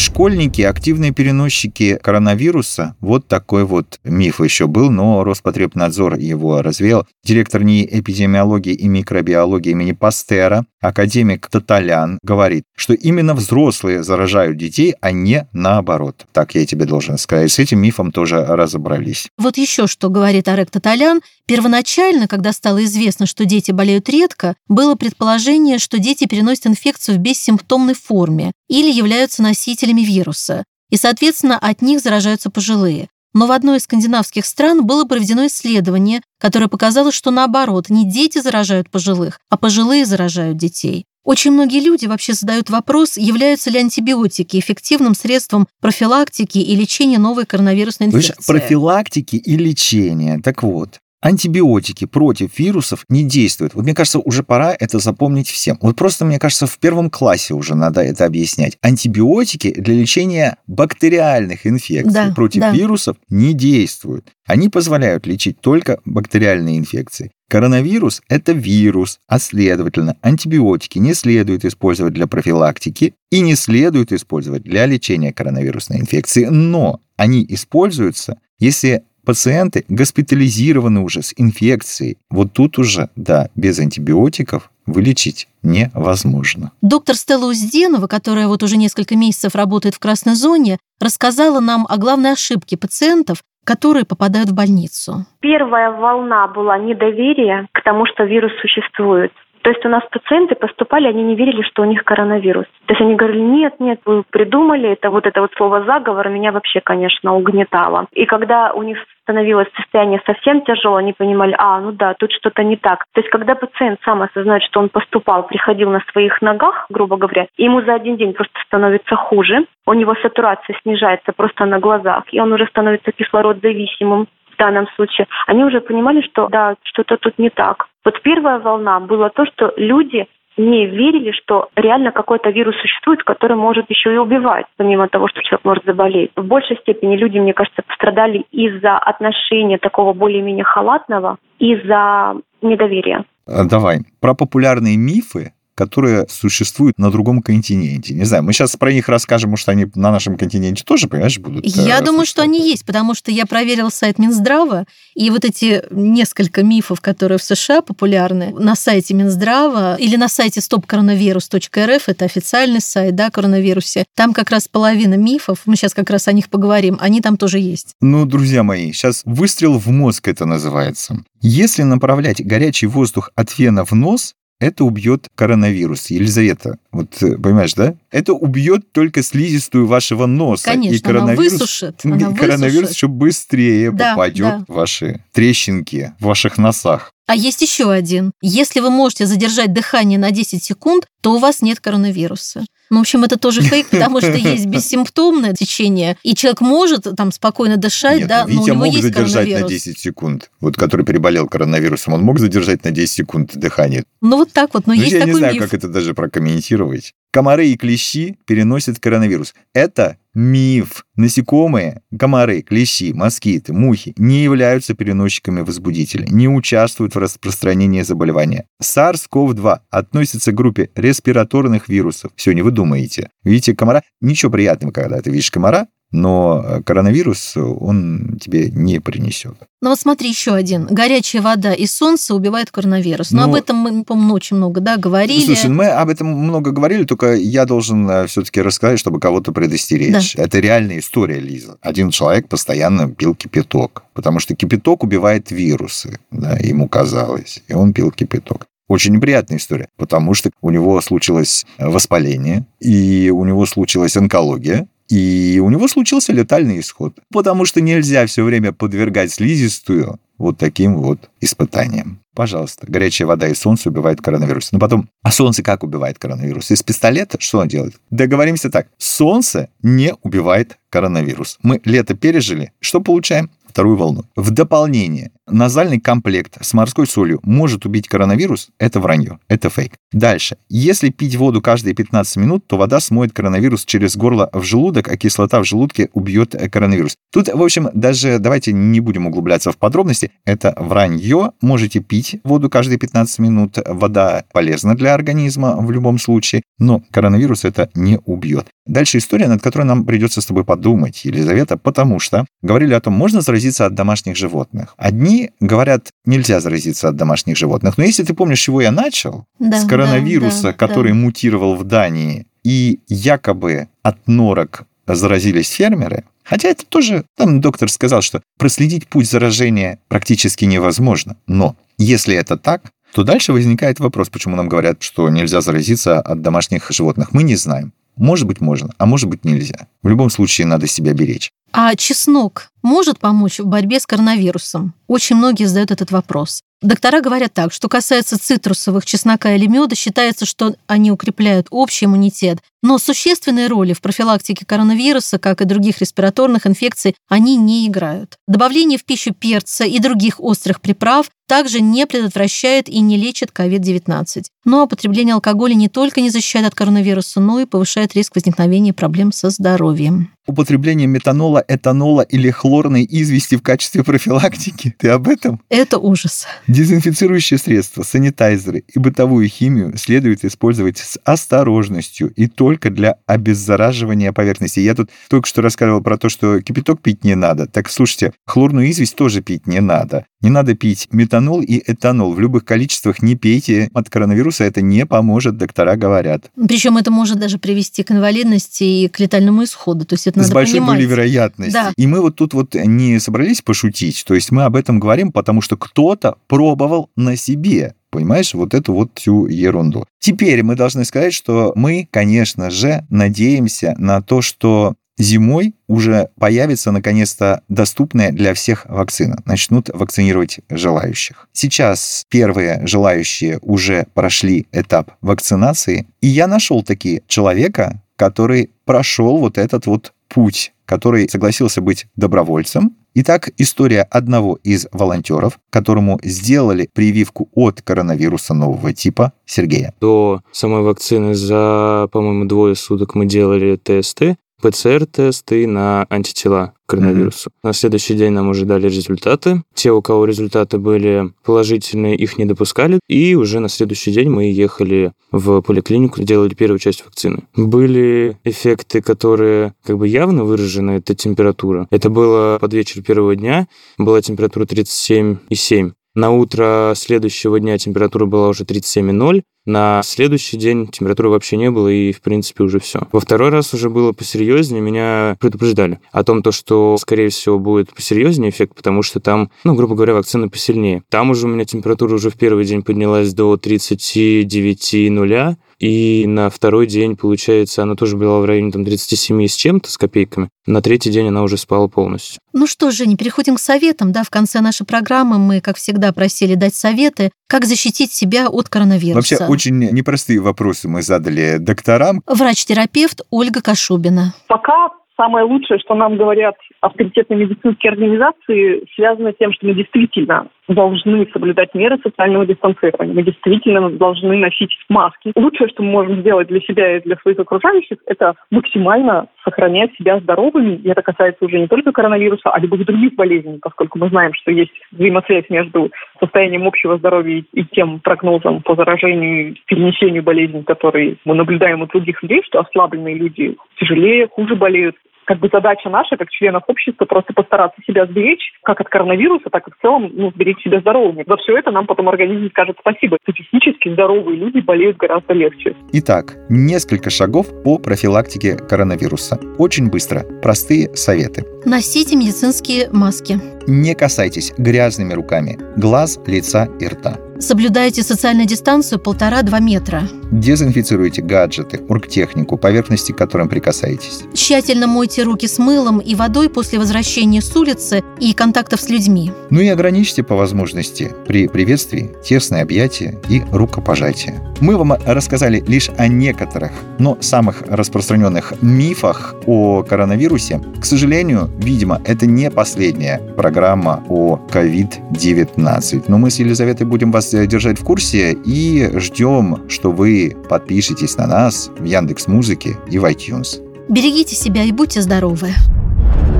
Школьники, 0.00 0.62
активные 0.62 1.12
переносчики 1.12 1.98
коронавируса. 2.00 2.94
Вот 3.00 3.26
такой 3.26 3.64
вот 3.64 3.98
миф 4.04 4.40
еще 4.40 4.68
был, 4.68 4.90
но 4.90 5.24
Роспотребнадзор 5.24 6.14
его 6.14 6.62
развеял. 6.62 7.06
Директор 7.24 7.64
НИИ 7.64 7.88
эпидемиологии 8.00 8.74
и 8.74 8.86
микробиологии 8.88 9.72
имени 9.72 9.92
Пастера, 9.92 10.64
академик 10.80 11.48
Таталян, 11.48 12.18
говорит, 12.22 12.64
что 12.76 12.94
именно 12.94 13.34
взрослые 13.34 14.04
заражают 14.04 14.56
детей, 14.56 14.94
а 15.00 15.10
не 15.10 15.48
наоборот. 15.52 16.26
Так 16.32 16.54
я 16.54 16.64
тебе 16.64 16.84
должен 16.84 17.18
сказать. 17.18 17.50
С 17.50 17.58
этим 17.58 17.80
мифом 17.80 18.12
тоже 18.12 18.44
разобрались. 18.44 19.28
Вот 19.36 19.56
еще 19.56 19.88
что 19.88 20.10
говорит 20.10 20.46
Арек 20.48 20.70
Таталян. 20.70 21.20
Первоначально, 21.46 22.28
когда 22.28 22.52
стало 22.52 22.84
известно, 22.84 23.26
что 23.26 23.44
дети 23.44 23.72
болеют 23.72 24.08
редко, 24.08 24.54
было 24.68 24.94
предположение, 24.94 25.78
что 25.78 25.98
дети 25.98 26.26
переносят 26.26 26.66
инфекцию 26.68 27.16
в 27.16 27.18
бессимптомной 27.18 27.94
форме 27.94 28.52
или 28.68 28.90
являются 28.90 29.42
носителями 29.42 30.02
вируса, 30.02 30.64
и, 30.90 30.96
соответственно, 30.96 31.58
от 31.58 31.82
них 31.82 32.00
заражаются 32.00 32.50
пожилые. 32.50 33.08
Но 33.34 33.46
в 33.46 33.52
одной 33.52 33.76
из 33.76 33.84
скандинавских 33.84 34.46
стран 34.46 34.86
было 34.86 35.04
проведено 35.04 35.46
исследование, 35.46 36.22
которое 36.40 36.68
показало, 36.68 37.12
что 37.12 37.30
наоборот, 37.30 37.90
не 37.90 38.10
дети 38.10 38.40
заражают 38.40 38.90
пожилых, 38.90 39.38
а 39.50 39.56
пожилые 39.58 40.06
заражают 40.06 40.56
детей. 40.56 41.04
Очень 41.24 41.50
многие 41.52 41.80
люди 41.80 42.06
вообще 42.06 42.32
задают 42.32 42.70
вопрос, 42.70 43.18
являются 43.18 43.68
ли 43.68 43.78
антибиотики 43.78 44.58
эффективным 44.58 45.14
средством 45.14 45.68
профилактики 45.80 46.56
и 46.56 46.74
лечения 46.74 47.18
новой 47.18 47.44
коронавирусной 47.44 48.10
Слышь, 48.10 48.30
инфекции. 48.30 48.50
профилактики 48.50 49.36
и 49.36 49.56
лечения. 49.58 50.40
Так 50.42 50.62
вот, 50.62 51.00
антибиотики 51.20 52.04
против 52.04 52.58
вирусов 52.58 53.04
не 53.08 53.24
действуют. 53.24 53.74
Вот 53.74 53.84
мне 53.84 53.94
кажется, 53.94 54.18
уже 54.18 54.42
пора 54.42 54.76
это 54.78 54.98
запомнить 54.98 55.48
всем. 55.48 55.78
Вот 55.80 55.96
просто, 55.96 56.24
мне 56.24 56.38
кажется, 56.38 56.66
в 56.66 56.78
первом 56.78 57.10
классе 57.10 57.54
уже 57.54 57.74
надо 57.74 58.00
это 58.02 58.24
объяснять. 58.24 58.76
Антибиотики 58.82 59.72
для 59.72 59.94
лечения 59.94 60.56
бактериальных 60.66 61.66
инфекций 61.66 62.12
Да, 62.12 62.32
против 62.34 62.60
да. 62.60 62.70
вирусов 62.72 63.16
не 63.28 63.52
действуют. 63.52 64.28
Они 64.46 64.68
позволяют 64.68 65.26
лечить 65.26 65.60
только 65.60 66.00
бактериальные 66.04 66.78
инфекции. 66.78 67.30
Коронавирус– 67.50 68.22
это 68.28 68.52
вирус, 68.52 69.20
а 69.26 69.38
следовательно, 69.38 70.16
антибиотики 70.20 70.98
не 70.98 71.14
следует 71.14 71.64
использовать 71.64 72.12
для 72.12 72.26
профилактики 72.26 73.14
и 73.30 73.40
не 73.40 73.54
следует 73.56 74.12
использовать 74.12 74.62
для 74.62 74.84
лечения 74.84 75.32
коронавирусной 75.32 75.98
инфекции, 76.00 76.44
но 76.44 77.00
они 77.16 77.44
используются, 77.48 78.38
если 78.58 79.02
пациенты 79.28 79.84
госпитализированы 79.90 81.00
уже 81.00 81.20
с 81.20 81.34
инфекцией. 81.36 82.16
Вот 82.30 82.54
тут 82.54 82.78
уже, 82.78 83.10
да, 83.14 83.48
без 83.56 83.78
антибиотиков 83.78 84.70
вылечить 84.86 85.48
невозможно. 85.62 86.72
Доктор 86.80 87.14
Стелла 87.14 87.50
Узденова, 87.50 88.06
которая 88.06 88.48
вот 88.48 88.62
уже 88.62 88.78
несколько 88.78 89.16
месяцев 89.16 89.54
работает 89.54 89.96
в 89.96 89.98
красной 89.98 90.34
зоне, 90.34 90.78
рассказала 90.98 91.60
нам 91.60 91.86
о 91.90 91.98
главной 91.98 92.32
ошибке 92.32 92.78
пациентов, 92.78 93.42
которые 93.66 94.06
попадают 94.06 94.48
в 94.48 94.54
больницу. 94.54 95.26
Первая 95.40 95.90
волна 95.90 96.48
была 96.48 96.78
недоверие 96.78 97.68
к 97.72 97.84
тому, 97.84 98.06
что 98.06 98.24
вирус 98.24 98.52
существует. 98.62 99.30
То 99.62 99.70
есть 99.70 99.84
у 99.84 99.88
нас 99.88 100.02
пациенты 100.10 100.54
поступали, 100.54 101.08
они 101.08 101.22
не 101.22 101.34
верили, 101.34 101.62
что 101.62 101.82
у 101.82 101.84
них 101.84 102.04
коронавирус. 102.04 102.66
То 102.86 102.94
есть 102.94 103.00
они 103.00 103.14
говорили, 103.14 103.40
нет, 103.40 103.80
нет, 103.80 104.00
вы 104.04 104.22
придумали, 104.30 104.90
это 104.90 105.10
вот 105.10 105.26
это 105.26 105.40
вот 105.40 105.52
слово 105.56 105.84
заговор 105.84 106.28
меня 106.28 106.52
вообще, 106.52 106.80
конечно, 106.80 107.34
угнетало. 107.34 108.06
И 108.12 108.24
когда 108.26 108.72
у 108.72 108.82
них 108.82 108.98
становилось 109.22 109.68
состояние 109.76 110.22
совсем 110.24 110.62
тяжелое, 110.62 111.00
они 111.00 111.12
понимали, 111.12 111.54
а, 111.58 111.80
ну 111.80 111.92
да, 111.92 112.14
тут 112.14 112.32
что-то 112.32 112.64
не 112.64 112.76
так. 112.76 113.04
То 113.12 113.20
есть 113.20 113.30
когда 113.30 113.54
пациент 113.54 114.00
сам 114.04 114.22
осознает, 114.22 114.62
что 114.62 114.80
он 114.80 114.88
поступал, 114.88 115.46
приходил 115.46 115.90
на 115.90 116.00
своих 116.12 116.40
ногах, 116.40 116.86
грубо 116.88 117.16
говоря, 117.16 117.46
ему 117.58 117.82
за 117.82 117.94
один 117.94 118.16
день 118.16 118.32
просто 118.32 118.58
становится 118.66 119.16
хуже, 119.16 119.66
у 119.86 119.92
него 119.92 120.14
сатурация 120.22 120.78
снижается 120.82 121.32
просто 121.36 121.66
на 121.66 121.78
глазах, 121.78 122.24
и 122.32 122.40
он 122.40 122.52
уже 122.52 122.66
становится 122.66 123.12
кислород-зависимым, 123.12 124.28
в 124.52 124.56
данном 124.58 124.88
случае, 124.96 125.28
они 125.46 125.62
уже 125.62 125.80
понимали, 125.80 126.20
что 126.22 126.48
да, 126.48 126.74
что-то 126.82 127.16
тут 127.16 127.38
не 127.38 127.48
так. 127.48 127.86
Вот 128.08 128.22
первая 128.22 128.58
волна 128.58 129.00
была 129.00 129.28
то, 129.28 129.44
что 129.44 129.74
люди 129.76 130.26
не 130.56 130.86
верили, 130.86 131.30
что 131.32 131.68
реально 131.76 132.10
какой-то 132.10 132.48
вирус 132.48 132.74
существует, 132.80 133.22
который 133.22 133.54
может 133.54 133.84
еще 133.90 134.14
и 134.14 134.16
убивать, 134.16 134.64
помимо 134.78 135.08
того, 135.08 135.28
что 135.28 135.42
человек 135.42 135.62
может 135.66 135.84
заболеть. 135.84 136.30
В 136.34 136.42
большей 136.42 136.78
степени 136.78 137.18
люди, 137.18 137.36
мне 137.36 137.52
кажется, 137.52 137.82
пострадали 137.86 138.46
из-за 138.50 138.96
отношения 138.96 139.76
такого 139.76 140.14
более-менее 140.14 140.64
халатного, 140.64 141.36
из-за 141.58 142.36
недоверия. 142.62 143.26
А, 143.46 143.64
Давай, 143.68 143.98
про 144.22 144.32
популярные 144.34 144.96
мифы, 144.96 145.52
которые 145.78 146.26
существуют 146.28 146.98
на 146.98 147.12
другом 147.12 147.40
континенте. 147.40 148.12
Не 148.12 148.24
знаю, 148.24 148.42
мы 148.42 148.52
сейчас 148.52 148.74
про 148.76 148.92
них 148.92 149.08
расскажем, 149.08 149.50
может, 149.50 149.68
они 149.68 149.86
на 149.94 150.10
нашем 150.10 150.36
континенте 150.36 150.82
тоже, 150.82 151.06
понимаешь, 151.06 151.38
будут. 151.38 151.64
Я 151.64 152.00
э, 152.00 152.04
думаю, 152.04 152.26
что 152.26 152.42
они 152.42 152.68
есть, 152.68 152.84
потому 152.84 153.14
что 153.14 153.30
я 153.30 153.46
проверила 153.46 153.88
сайт 153.88 154.18
Минздрава, 154.18 154.86
и 155.14 155.30
вот 155.30 155.44
эти 155.44 155.84
несколько 155.92 156.64
мифов, 156.64 157.00
которые 157.00 157.38
в 157.38 157.44
США 157.44 157.80
популярны, 157.80 158.52
на 158.58 158.74
сайте 158.74 159.14
Минздрава 159.14 159.94
или 159.94 160.16
на 160.16 160.28
сайте 160.28 160.58
stopcoronavirus.rf, 160.58 162.02
это 162.06 162.24
официальный 162.24 162.80
сайт, 162.80 163.14
да, 163.14 163.30
коронавирусе, 163.30 164.04
там 164.16 164.34
как 164.34 164.50
раз 164.50 164.66
половина 164.66 165.14
мифов, 165.14 165.60
мы 165.66 165.76
сейчас 165.76 165.94
как 165.94 166.10
раз 166.10 166.26
о 166.26 166.32
них 166.32 166.48
поговорим, 166.48 166.98
они 167.00 167.20
там 167.20 167.36
тоже 167.36 167.60
есть. 167.60 167.94
Ну, 168.00 168.26
друзья 168.26 168.64
мои, 168.64 168.90
сейчас 168.90 169.22
выстрел 169.24 169.78
в 169.78 169.86
мозг 169.86 170.26
это 170.26 170.44
называется. 170.44 171.22
Если 171.40 171.84
направлять 171.84 172.44
горячий 172.44 172.86
воздух 172.86 173.30
от 173.36 173.50
фена 173.50 173.84
в 173.84 173.92
нос, 173.92 174.34
это 174.60 174.84
убьет 174.84 175.28
коронавирус. 175.34 176.10
Елизавета, 176.10 176.78
вот 176.90 177.22
э, 177.22 177.36
понимаешь, 177.36 177.74
да? 177.74 177.94
Это 178.10 178.32
убьет 178.32 178.92
только 178.92 179.22
слизистую 179.22 179.86
вашего 179.86 180.26
носа. 180.26 180.64
Конечно, 180.64 180.96
и 180.96 180.98
коронавирус, 180.98 181.52
она 181.52 181.60
высушит. 181.60 182.00
Она 182.04 182.32
коронавирус 182.32 182.74
высушит. 182.74 182.90
еще 182.96 183.08
быстрее 183.08 183.90
Да, 183.92 184.12
попадет 184.14 184.58
да. 184.58 184.64
в 184.66 184.74
ваши 184.74 185.24
трещинки, 185.32 186.12
в 186.18 186.24
ваших 186.24 186.58
носах. 186.58 187.12
А 187.28 187.36
есть 187.36 187.60
еще 187.60 187.92
один. 187.92 188.32
Если 188.40 188.80
вы 188.80 188.88
можете 188.88 189.26
задержать 189.26 189.74
дыхание 189.74 190.18
на 190.18 190.30
10 190.30 190.64
секунд, 190.64 191.04
то 191.20 191.34
у 191.34 191.38
вас 191.38 191.60
нет 191.60 191.78
коронавируса. 191.78 192.64
Ну, 192.88 192.96
в 192.96 193.00
общем, 193.00 193.22
это 193.22 193.38
тоже 193.38 193.60
фейк, 193.60 193.88
потому 193.90 194.20
что 194.20 194.32
есть 194.32 194.64
бессимптомное 194.64 195.52
течение, 195.52 196.16
и 196.22 196.34
человек 196.34 196.62
может 196.62 197.06
там 197.18 197.30
спокойно 197.30 197.76
дышать, 197.76 198.20
Нет, 198.20 198.28
да, 198.28 198.46
ну, 198.48 198.54
но 198.54 198.62
у 198.62 198.66
него 198.66 198.76
мог 198.76 198.86
есть 198.86 199.02
задержать 199.02 199.46
на 199.46 199.52
коронавирус. 199.56 199.70
10 199.70 199.98
секунд. 199.98 200.50
Вот 200.62 200.76
который 200.78 201.04
переболел 201.04 201.46
коронавирусом, 201.48 202.14
он 202.14 202.22
мог 202.22 202.38
задержать 202.38 202.82
на 202.84 202.92
10 202.92 203.10
секунд 203.10 203.50
дыхание. 203.54 204.04
Ну, 204.22 204.38
вот 204.38 204.52
так 204.52 204.72
вот, 204.72 204.86
но 204.86 204.94
Ну, 204.94 204.98
есть 205.00 205.12
я 205.12 205.18
не 205.18 205.26
такой 205.26 205.38
знаю, 205.38 205.54
миф. 205.54 205.64
как 205.64 205.74
это 205.74 205.88
даже 205.88 206.14
прокомментировать. 206.14 207.12
Комары 207.30 207.68
и 207.68 207.76
клещи 207.76 208.38
переносят 208.46 209.00
коронавирус. 209.00 209.52
Это 209.74 210.16
миф. 210.38 211.04
Насекомые, 211.16 212.02
комары, 212.16 212.62
клещи, 212.62 213.12
москиты, 213.12 213.72
мухи 213.72 214.14
не 214.16 214.44
являются 214.44 214.94
переносчиками 214.94 215.62
возбудителя, 215.62 216.26
не 216.30 216.48
участвуют 216.48 217.16
в 217.16 217.18
распространении 217.18 218.02
заболевания. 218.02 218.66
SARS-CoV-2 218.80 219.80
относится 219.90 220.52
к 220.52 220.54
группе 220.54 220.90
респираторных 220.94 221.88
вирусов. 221.88 222.30
Все, 222.36 222.52
не 222.52 222.62
вы 222.62 222.70
думаете. 222.70 223.30
Видите 223.42 223.74
комара? 223.74 224.04
Ничего 224.20 224.52
приятного, 224.52 224.92
когда 224.92 225.20
ты 225.20 225.30
видишь 225.30 225.50
комара, 225.50 225.88
но 226.10 226.64
э, 226.64 226.82
коронавирус 226.82 227.56
он 227.56 228.38
тебе 228.40 228.70
не 228.70 228.98
принесет. 229.00 229.54
Ну 229.80 229.90
вот 229.90 230.00
смотри, 230.00 230.28
еще 230.28 230.54
один. 230.54 230.86
Горячая 230.86 231.42
вода 231.42 231.74
и 231.74 231.86
солнце 231.86 232.34
убивают 232.34 232.70
коронавирус. 232.70 233.30
Но 233.30 233.42
Ну, 233.42 233.48
об 233.50 233.54
этом 233.54 233.76
мы, 233.76 234.04
по-моему, 234.04 234.34
очень 234.34 234.56
много, 234.56 234.80
да, 234.80 234.96
говорили. 234.96 235.44
Слушай, 235.44 235.70
мы 235.70 235.86
об 235.86 236.08
этом 236.08 236.28
много 236.28 236.70
говорили, 236.72 237.04
только 237.04 237.34
я 237.34 237.64
должен 237.64 238.26
все-таки 238.26 238.60
рассказать, 238.62 238.98
чтобы 238.98 239.20
кого-то 239.20 239.52
предостеречь. 239.52 240.34
Это 240.36 240.58
реальная 240.58 240.98
история, 240.98 241.38
Лиза. 241.40 241.76
Один 241.82 242.10
человек 242.10 242.48
постоянно 242.48 243.10
пил 243.10 243.34
кипяток, 243.34 244.04
потому 244.14 244.40
что 244.40 244.54
кипяток 244.56 245.04
убивает 245.04 245.50
вирусы, 245.50 246.18
да, 246.30 246.56
ему 246.56 246.88
казалось, 246.88 247.62
и 247.68 247.74
он 247.74 247.92
пил 247.92 248.10
кипяток. 248.10 248.66
Очень 248.88 249.14
неприятная 249.14 249.58
история, 249.58 249.88
потому 249.98 250.32
что 250.32 250.50
у 250.62 250.70
него 250.70 250.98
случилось 251.02 251.66
воспаление, 251.78 252.64
и 252.80 253.30
у 253.30 253.44
него 253.44 253.66
случилась 253.66 254.16
онкология, 254.16 254.88
и 255.08 255.60
у 255.62 255.70
него 255.70 255.88
случился 255.88 256.32
летальный 256.32 256.80
исход. 256.80 257.18
Потому 257.32 257.64
что 257.64 257.80
нельзя 257.80 258.26
все 258.26 258.42
время 258.42 258.72
подвергать 258.72 259.32
слизистую 259.32 260.18
вот 260.36 260.58
таким 260.58 260.96
вот 260.96 261.30
испытанием. 261.40 262.20
Пожалуйста, 262.34 262.86
горячая 262.88 263.26
вода 263.26 263.48
и 263.48 263.54
солнце 263.54 263.88
убивает 263.88 264.20
коронавирус. 264.20 264.70
Но 264.70 264.78
потом, 264.78 265.08
а 265.22 265.32
солнце 265.32 265.64
как 265.64 265.82
убивает 265.82 266.18
коронавирус? 266.18 266.70
Из 266.70 266.82
пистолета 266.82 267.38
что 267.40 267.58
он 267.58 267.68
делает? 267.68 267.96
Договоримся 268.10 268.70
так, 268.70 268.86
солнце 268.96 269.70
не 269.82 270.14
убивает 270.22 270.78
коронавирус. 270.90 271.58
Мы 271.62 271.80
лето 271.84 272.14
пережили, 272.14 272.72
что 272.80 273.00
получаем? 273.00 273.50
вторую 273.78 273.96
волну. 273.96 274.24
В 274.34 274.50
дополнение, 274.50 275.30
назальный 275.50 276.00
комплект 276.00 276.58
с 276.60 276.74
морской 276.74 277.06
солью 277.06 277.40
может 277.42 277.86
убить 277.86 278.08
коронавирус, 278.08 278.70
это 278.78 279.00
вранье, 279.00 279.38
это 279.48 279.70
фейк. 279.70 279.92
Дальше. 280.12 280.56
Если 280.68 281.10
пить 281.10 281.36
воду 281.36 281.60
каждые 281.60 281.94
15 281.94 282.36
минут, 282.36 282.66
то 282.66 282.76
вода 282.76 283.00
смоет 283.00 283.32
коронавирус 283.32 283.84
через 283.84 284.16
горло 284.16 284.48
в 284.52 284.62
желудок, 284.62 285.08
а 285.08 285.16
кислота 285.16 285.60
в 285.60 285.64
желудке 285.64 286.08
убьет 286.12 286.54
коронавирус. 286.72 287.16
Тут, 287.32 287.48
в 287.48 287.62
общем, 287.62 287.90
даже 287.92 288.38
давайте 288.38 288.72
не 288.72 289.00
будем 289.00 289.26
углубляться 289.26 289.70
в 289.70 289.76
подробности. 289.76 290.30
Это 290.44 290.74
вранье. 290.76 291.52
Можете 291.60 292.00
пить 292.00 292.40
воду 292.44 292.70
каждые 292.70 292.98
15 292.98 293.38
минут. 293.38 293.78
Вода 293.86 294.44
полезна 294.52 294.96
для 294.96 295.14
организма 295.14 295.76
в 295.76 295.90
любом 295.90 296.18
случае, 296.18 296.62
но 296.78 297.02
коронавирус 297.10 297.64
это 297.64 297.90
не 297.94 298.18
убьет. 298.24 298.66
Дальше 298.86 299.18
история, 299.18 299.48
над 299.48 299.60
которой 299.60 299.82
нам 299.82 300.06
придется 300.06 300.40
с 300.40 300.46
тобой 300.46 300.64
подумать, 300.64 301.22
Елизавета, 301.26 301.76
потому 301.76 302.18
что 302.18 302.46
говорили 302.62 302.94
о 302.94 303.00
том, 303.00 303.12
можно 303.12 303.42
заразиться 303.42 303.84
от 303.84 303.94
домашних 303.94 304.34
животных. 304.34 304.94
Одни 304.96 305.37
говорят, 305.60 306.08
нельзя 306.24 306.60
заразиться 306.60 307.08
от 307.08 307.16
домашних 307.16 307.56
животных. 307.56 307.98
Но 307.98 308.04
если 308.04 308.24
ты 308.24 308.34
помнишь, 308.34 308.60
с 308.60 308.62
чего 308.62 308.80
я 308.80 308.90
начал, 308.90 309.44
Да, 309.58 309.80
с 309.80 309.86
коронавируса, 309.86 310.62
да, 310.62 310.68
да, 310.68 310.74
который 310.74 311.12
да. 311.12 311.18
мутировал 311.18 311.74
в 311.74 311.84
Дании, 311.84 312.46
и 312.64 313.00
якобы 313.08 313.88
от 314.02 314.26
норок 314.26 314.84
заразились 315.06 315.70
фермеры, 315.70 316.24
хотя 316.44 316.68
это 316.68 316.84
тоже, 316.84 317.24
там 317.36 317.60
доктор 317.60 317.90
сказал, 317.90 318.22
что 318.22 318.42
проследить 318.58 319.06
путь 319.08 319.30
заражения 319.30 319.98
практически 320.08 320.64
невозможно. 320.66 321.36
Но 321.46 321.76
если 321.96 322.34
это 322.34 322.56
так, 322.56 322.82
то 323.14 323.24
дальше 323.24 323.52
возникает 323.52 324.00
вопрос, 324.00 324.28
почему 324.28 324.56
нам 324.56 324.68
говорят, 324.68 325.02
что 325.02 325.28
нельзя 325.30 325.60
заразиться 325.60 326.20
от 326.20 326.42
домашних 326.42 326.90
животных. 326.90 327.32
Мы 327.32 327.42
не 327.42 327.56
знаем. 327.56 327.92
Может 328.16 328.46
быть, 328.46 328.60
можно, 328.60 328.92
а 328.98 329.06
может 329.06 329.28
быть, 329.28 329.44
нельзя. 329.44 329.86
В 330.02 330.08
любом 330.08 330.28
случае, 330.28 330.66
надо 330.66 330.86
себя 330.86 331.12
беречь. 331.14 331.50
А 331.72 331.94
чеснок 331.94 332.68
может 332.88 333.18
помочь 333.18 333.60
в 333.60 333.66
борьбе 333.66 334.00
с 334.00 334.06
коронавирусом? 334.06 334.94
Очень 335.06 335.36
многие 335.36 335.66
задают 335.66 335.90
этот 335.90 336.10
вопрос. 336.10 336.62
Доктора 336.80 337.20
говорят 337.20 337.52
так, 337.52 337.72
что 337.72 337.88
касается 337.88 338.38
цитрусовых, 338.38 339.04
чеснока 339.04 339.52
или 339.54 339.66
меда, 339.66 339.96
считается, 339.96 340.46
что 340.46 340.74
они 340.86 341.10
укрепляют 341.10 341.66
общий 341.70 342.06
иммунитет, 342.06 342.60
но 342.82 342.98
существенной 342.98 343.66
роли 343.66 343.92
в 343.92 344.00
профилактике 344.00 344.64
коронавируса, 344.64 345.38
как 345.40 345.60
и 345.60 345.64
других 345.64 345.98
респираторных 345.98 346.66
инфекций, 346.66 347.16
они 347.28 347.56
не 347.56 347.88
играют. 347.88 348.36
Добавление 348.46 348.96
в 348.96 349.04
пищу 349.04 349.34
перца 349.34 349.84
и 349.84 349.98
других 349.98 350.40
острых 350.40 350.80
приправ 350.80 351.28
также 351.48 351.80
не 351.80 352.06
предотвращает 352.06 352.88
и 352.88 353.00
не 353.00 353.16
лечит 353.16 353.50
COVID-19. 353.52 354.44
Но 354.64 354.84
употребление 354.84 355.34
алкоголя 355.34 355.74
не 355.74 355.88
только 355.88 356.20
не 356.20 356.30
защищает 356.30 356.66
от 356.66 356.74
коронавируса, 356.74 357.40
но 357.40 357.58
и 357.58 357.64
повышает 357.64 358.14
риск 358.14 358.36
возникновения 358.36 358.92
проблем 358.92 359.32
со 359.32 359.50
здоровьем. 359.50 360.30
Употребление 360.46 361.06
метанола, 361.06 361.64
этанола 361.66 362.20
или 362.20 362.50
хлорной 362.78 363.04
извести 363.10 363.56
в 363.56 363.62
качестве 363.62 364.04
профилактики. 364.04 364.94
Ты 364.96 365.08
об 365.08 365.26
этом? 365.28 365.60
Это 365.68 365.98
ужас. 365.98 366.46
Дезинфицирующие 366.68 367.58
средства, 367.58 368.04
санитайзеры 368.04 368.84
и 368.86 368.98
бытовую 369.00 369.48
химию 369.48 369.96
следует 369.96 370.44
использовать 370.44 370.98
с 370.98 371.18
осторожностью 371.24 372.32
и 372.36 372.46
только 372.46 372.90
для 372.90 373.16
обеззараживания 373.26 374.32
поверхности. 374.32 374.78
Я 374.78 374.94
тут 374.94 375.10
только 375.28 375.48
что 375.48 375.60
рассказывал 375.60 376.02
про 376.02 376.18
то, 376.18 376.28
что 376.28 376.60
кипяток 376.60 377.02
пить 377.02 377.24
не 377.24 377.34
надо. 377.34 377.66
Так 377.66 377.90
слушайте, 377.90 378.32
хлорную 378.46 378.88
известь 378.90 379.16
тоже 379.16 379.42
пить 379.42 379.66
не 379.66 379.80
надо. 379.80 380.24
Не 380.40 380.50
надо 380.50 380.74
пить 380.74 381.08
метанол 381.10 381.60
и 381.62 381.82
этанол. 381.84 382.32
В 382.32 382.38
любых 382.38 382.64
количествах 382.64 383.22
не 383.22 383.34
пейте. 383.34 383.90
От 383.92 384.08
коронавируса 384.08 384.62
это 384.62 384.82
не 384.82 385.04
поможет, 385.04 385.56
доктора 385.56 385.96
говорят. 385.96 386.48
Причем 386.68 386.96
это 386.96 387.10
может 387.10 387.40
даже 387.40 387.58
привести 387.58 388.04
к 388.04 388.12
инвалидности 388.12 388.84
и 388.84 389.08
к 389.08 389.18
летальному 389.18 389.64
исходу. 389.64 390.04
То 390.04 390.14
есть 390.14 390.28
это 390.28 390.38
с 390.38 390.42
надо 390.44 390.54
большой 390.54 390.78
понимать. 390.78 390.98
долей 390.98 391.06
вероятности. 391.06 391.72
Да. 391.72 391.92
И 391.96 392.06
мы 392.06 392.20
вот 392.20 392.36
тут 392.36 392.54
вот 392.58 392.74
не 392.74 393.18
собрались 393.18 393.62
пошутить, 393.62 394.24
то 394.26 394.34
есть 394.34 394.50
мы 394.50 394.64
об 394.64 394.76
этом 394.76 395.00
говорим, 395.00 395.32
потому 395.32 395.60
что 395.60 395.76
кто-то 395.76 396.36
пробовал 396.46 397.10
на 397.16 397.36
себе. 397.36 397.94
Понимаешь, 398.10 398.54
вот 398.54 398.74
эту 398.74 398.94
вот 398.94 399.10
всю 399.14 399.46
ерунду. 399.46 400.06
Теперь 400.18 400.62
мы 400.62 400.76
должны 400.76 401.04
сказать, 401.04 401.34
что 401.34 401.72
мы, 401.74 402.08
конечно 402.10 402.70
же, 402.70 403.06
надеемся 403.10 403.94
на 403.98 404.22
то, 404.22 404.40
что 404.40 404.94
зимой 405.18 405.74
уже 405.88 406.30
появится 406.38 406.90
наконец-то 406.92 407.62
доступная 407.68 408.32
для 408.32 408.54
всех 408.54 408.86
вакцина. 408.88 409.42
Начнут 409.44 409.90
вакцинировать 409.92 410.60
желающих. 410.70 411.48
Сейчас 411.52 412.24
первые 412.30 412.86
желающие 412.86 413.58
уже 413.62 414.06
прошли 414.14 414.66
этап 414.72 415.12
вакцинации, 415.20 416.06
и 416.20 416.28
я 416.28 416.46
нашел 416.46 416.82
таки 416.82 417.22
человека, 417.26 418.02
который 418.16 418.70
прошел 418.84 419.38
вот 419.38 419.58
этот 419.58 419.86
вот 419.86 420.12
путь, 420.28 420.72
который 420.88 421.28
согласился 421.28 421.82
быть 421.82 422.06
добровольцем. 422.16 422.96
Итак, 423.14 423.50
история 423.58 424.02
одного 424.02 424.58
из 424.64 424.86
волонтеров, 424.90 425.58
которому 425.68 426.18
сделали 426.22 426.88
прививку 426.92 427.50
от 427.54 427.82
коронавируса 427.82 428.54
нового 428.54 428.94
типа, 428.94 429.32
Сергея. 429.44 429.92
До 430.00 430.40
самой 430.50 430.82
вакцины 430.82 431.34
за, 431.34 432.08
по-моему, 432.10 432.46
двое 432.46 432.74
суток 432.74 433.14
мы 433.14 433.26
делали 433.26 433.76
тесты, 433.76 434.36
ПЦР-тесты 434.60 435.66
на 435.66 436.06
антитела 436.10 436.74
к 436.86 436.90
коронавирусу. 436.90 437.50
На 437.62 437.72
следующий 437.72 438.14
день 438.14 438.32
нам 438.32 438.48
уже 438.48 438.64
дали 438.64 438.88
результаты. 438.88 439.62
Те, 439.74 439.92
у 439.92 440.02
кого 440.02 440.24
результаты 440.24 440.78
были 440.78 441.32
положительные, 441.44 442.16
их 442.16 442.38
не 442.38 442.44
допускали. 442.44 442.98
И 443.08 443.34
уже 443.34 443.60
на 443.60 443.68
следующий 443.68 444.10
день 444.10 444.30
мы 444.30 444.44
ехали 444.50 445.12
в 445.30 445.60
поликлинику, 445.60 446.22
делали 446.22 446.54
первую 446.54 446.78
часть 446.78 447.04
вакцины. 447.04 447.44
Были 447.54 448.38
эффекты, 448.44 449.02
которые 449.02 449.74
как 449.84 449.98
бы 449.98 450.08
явно 450.08 450.44
выражены, 450.44 450.92
это 450.92 451.14
температура. 451.14 451.86
Это 451.90 452.08
было 452.10 452.58
под 452.60 452.72
вечер 452.72 453.02
первого 453.02 453.36
дня, 453.36 453.68
была 453.98 454.22
температура 454.22 454.64
37,7. 454.64 455.92
На 456.18 456.32
утро 456.32 456.94
следующего 456.96 457.60
дня 457.60 457.78
температура 457.78 458.26
была 458.26 458.48
уже 458.48 458.64
37,0. 458.64 459.42
На 459.66 460.02
следующий 460.02 460.56
день 460.56 460.88
температуры 460.88 461.28
вообще 461.28 461.56
не 461.56 461.70
было, 461.70 461.86
и, 461.86 462.10
в 462.10 462.22
принципе, 462.22 462.64
уже 462.64 462.80
все. 462.80 463.06
Во 463.12 463.20
второй 463.20 463.50
раз 463.50 463.72
уже 463.72 463.88
было 463.88 464.10
посерьезнее, 464.10 464.80
меня 464.80 465.36
предупреждали 465.38 466.00
о 466.10 466.24
том, 466.24 466.42
то, 466.42 466.50
что, 466.50 466.96
скорее 466.96 467.28
всего, 467.28 467.60
будет 467.60 467.94
посерьезнее 467.94 468.50
эффект, 468.50 468.74
потому 468.74 469.04
что 469.04 469.20
там, 469.20 469.52
ну, 469.62 469.76
грубо 469.76 469.94
говоря, 469.94 470.14
вакцина 470.14 470.48
посильнее. 470.48 471.04
Там 471.08 471.30
уже 471.30 471.46
у 471.46 471.50
меня 471.50 471.64
температура 471.64 472.16
уже 472.16 472.30
в 472.30 472.34
первый 472.34 472.64
день 472.64 472.82
поднялась 472.82 473.32
до 473.32 473.54
39,0, 473.54 475.54
и 475.78 476.24
на 476.26 476.50
второй 476.50 476.86
день, 476.86 477.16
получается, 477.16 477.82
она 477.82 477.94
тоже 477.94 478.16
была 478.16 478.40
в 478.40 478.44
районе 478.44 478.72
там, 478.72 478.84
37 478.84 479.46
с 479.46 479.54
чем-то, 479.54 479.90
с 479.90 479.96
копейками. 479.96 480.48
На 480.66 480.82
третий 480.82 481.10
день 481.10 481.28
она 481.28 481.42
уже 481.42 481.56
спала 481.56 481.88
полностью. 481.88 482.40
Ну 482.52 482.66
что, 482.66 482.90
Женя, 482.90 483.16
переходим 483.16 483.54
к 483.54 483.60
советам. 483.60 484.12
Да, 484.12 484.22
в 484.24 484.30
конце 484.30 484.60
нашей 484.60 484.86
программы 484.86 485.38
мы, 485.38 485.60
как 485.60 485.76
всегда, 485.76 486.12
просили 486.12 486.54
дать 486.54 486.74
советы, 486.74 487.30
как 487.48 487.64
защитить 487.64 488.12
себя 488.12 488.48
от 488.48 488.68
коронавируса. 488.68 489.36
Вообще 489.36 489.46
очень 489.46 489.78
непростые 489.78 490.40
вопросы 490.40 490.88
мы 490.88 491.02
задали 491.02 491.58
докторам. 491.58 492.22
Врач-терапевт 492.26 493.22
Ольга 493.30 493.62
Кашубина. 493.62 494.34
Пока 494.48 494.88
самое 495.16 495.44
лучшее, 495.44 495.78
что 495.78 495.94
нам 495.94 496.16
говорят 496.16 496.54
авторитетные 496.80 497.46
медицинские 497.46 497.92
организации, 497.92 498.84
связано 498.94 499.32
с 499.32 499.36
тем, 499.38 499.52
что 499.52 499.66
мы 499.66 499.74
действительно 499.74 500.48
должны 500.68 501.26
соблюдать 501.32 501.74
меры 501.74 501.98
социального 502.02 502.46
дистанцирования. 502.46 503.14
Мы 503.14 503.22
действительно 503.22 503.90
должны 503.90 504.36
носить 504.36 504.70
маски. 504.88 505.32
Лучшее, 505.34 505.68
что 505.68 505.82
мы 505.82 505.90
можем 505.90 506.20
сделать 506.20 506.48
для 506.48 506.60
себя 506.60 506.96
и 506.96 507.02
для 507.02 507.16
своих 507.16 507.38
окружающих, 507.38 507.98
это 508.06 508.34
максимально 508.50 509.28
сохранять 509.44 509.94
себя 509.96 510.20
здоровыми. 510.20 510.76
И 510.76 510.88
это 510.88 511.02
касается 511.02 511.44
уже 511.44 511.58
не 511.58 511.66
только 511.66 511.92
коронавируса, 511.92 512.50
а 512.50 512.60
любых 512.60 512.84
других 512.84 513.14
болезней, 513.14 513.58
поскольку 513.60 513.98
мы 513.98 514.08
знаем, 514.10 514.32
что 514.34 514.50
есть 514.50 514.72
взаимосвязь 514.92 515.48
между 515.48 515.90
состоянием 516.20 516.66
общего 516.66 516.98
здоровья 516.98 517.42
и 517.52 517.64
тем 517.64 518.00
прогнозом 518.00 518.62
по 518.62 518.74
заражению 518.74 519.52
и 519.52 519.62
перенесению 519.66 520.22
болезней, 520.22 520.62
которые 520.62 521.16
мы 521.24 521.34
наблюдаем 521.34 521.82
у 521.82 521.86
других 521.86 522.22
людей, 522.22 522.42
что 522.44 522.60
ослабленные 522.60 523.14
люди 523.14 523.56
тяжелее, 523.78 524.28
хуже 524.28 524.54
болеют 524.54 524.96
как 525.28 525.40
бы 525.40 525.50
задача 525.52 525.90
наша, 525.90 526.16
как 526.16 526.30
членов 526.30 526.62
общества, 526.68 527.04
просто 527.04 527.34
постараться 527.34 527.78
себя 527.86 528.06
сберечь, 528.06 528.50
как 528.64 528.80
от 528.80 528.88
коронавируса, 528.88 529.50
так 529.50 529.68
и 529.68 529.70
в 529.70 529.74
целом, 529.82 530.10
ну, 530.14 530.30
сберечь 530.30 530.62
себя 530.62 530.80
здоровыми. 530.80 531.22
За 531.28 531.36
все 531.36 531.58
это 531.58 531.70
нам 531.70 531.86
потом 531.86 532.08
организм 532.08 532.48
скажет 532.48 532.78
спасибо. 532.80 533.18
Статистически 533.22 533.92
здоровые 533.92 534.38
люди 534.38 534.60
болеют 534.60 534.96
гораздо 534.96 535.34
легче. 535.34 535.76
Итак, 535.92 536.36
несколько 536.48 537.10
шагов 537.10 537.46
по 537.62 537.78
профилактике 537.78 538.56
коронавируса. 538.56 539.38
Очень 539.58 539.90
быстро. 539.90 540.22
Простые 540.40 540.96
советы. 540.96 541.42
Носите 541.66 542.16
медицинские 542.16 542.88
маски. 542.90 543.34
Не 543.66 543.94
касайтесь 543.94 544.54
грязными 544.56 545.12
руками 545.12 545.58
глаз, 545.76 546.18
лица 546.26 546.68
и 546.80 546.86
рта. 546.86 547.27
Соблюдайте 547.40 548.02
социальную 548.02 548.46
дистанцию 548.46 548.98
полтора-два 548.98 549.60
метра. 549.60 550.02
Дезинфицируйте 550.32 551.22
гаджеты, 551.22 551.80
оргтехнику, 551.88 552.58
поверхности, 552.58 553.12
к 553.12 553.16
которым 553.16 553.48
прикасаетесь. 553.48 554.22
Тщательно 554.34 554.86
мойте 554.86 555.22
руки 555.22 555.46
с 555.46 555.58
мылом 555.58 556.00
и 556.00 556.14
водой 556.14 556.50
после 556.50 556.78
возвращения 556.78 557.40
с 557.40 557.54
улицы 557.56 558.02
и 558.20 558.34
контактов 558.34 558.80
с 558.80 558.88
людьми. 558.88 559.32
Ну 559.50 559.60
и 559.60 559.68
ограничьте 559.68 560.22
по 560.22 560.34
возможности 560.34 561.14
при 561.26 561.48
приветствии 561.48 562.10
тесное 562.24 562.62
объятие 562.62 563.20
и 563.28 563.42
рукопожатие. 563.52 564.42
Мы 564.60 564.76
вам 564.76 564.94
рассказали 565.06 565.64
лишь 565.66 565.90
о 565.96 566.08
некоторых, 566.08 566.72
но 566.98 567.16
самых 567.20 567.62
распространенных 567.62 568.54
мифах 568.60 569.36
о 569.46 569.82
коронавирусе. 569.82 570.60
К 570.80 570.84
сожалению, 570.84 571.48
видимо, 571.58 572.02
это 572.04 572.26
не 572.26 572.50
последняя 572.50 573.18
программа 573.36 574.02
о 574.08 574.40
COVID-19. 574.50 576.04
Но 576.08 576.18
мы 576.18 576.30
с 576.30 576.38
Елизаветой 576.40 576.86
будем 576.86 577.12
вас 577.12 577.27
держать 577.32 577.80
в 577.80 577.84
курсе 577.84 578.32
и 578.32 578.90
ждем, 578.98 579.68
что 579.68 579.92
вы 579.92 580.36
подпишитесь 580.48 581.16
на 581.16 581.26
нас 581.26 581.70
в 581.78 581.84
Яндекс 581.84 582.26
Музыке 582.28 582.76
и 582.90 582.98
в 582.98 583.04
iTunes. 583.04 583.60
Берегите 583.88 584.34
себя 584.34 584.62
и 584.64 584.72
будьте 584.72 585.00
здоровы. 585.02 585.50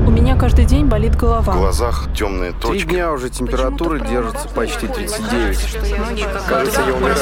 У 0.06 0.10
меня 0.10 0.36
каждый 0.36 0.64
день 0.64 0.86
болит 0.86 1.14
В 1.14 1.18
голова. 1.18 1.52
глазах 1.54 2.08
темные 2.16 2.52
Три 2.52 2.60
точки. 2.60 2.86
дня 2.88 3.12
уже 3.12 3.28
температура 3.30 3.98
держится 4.00 4.48
почти 4.54 4.86
39. 4.86 5.78
Кажется, 6.48 6.80
я 6.86 6.94
умираю. 6.94 7.16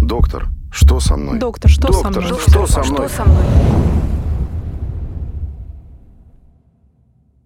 Доктор, 0.00 0.48
что 0.70 1.00
со 1.00 1.16
мной? 1.16 1.38
Доктор, 1.38 1.70
что 1.70 1.92
со 1.92 2.02
Доктор, 2.10 2.22
что 2.24 2.66
со 2.66 2.82
мной? 2.84 3.08
Что 3.08 3.16
со 3.16 3.24
мной? 3.24 3.42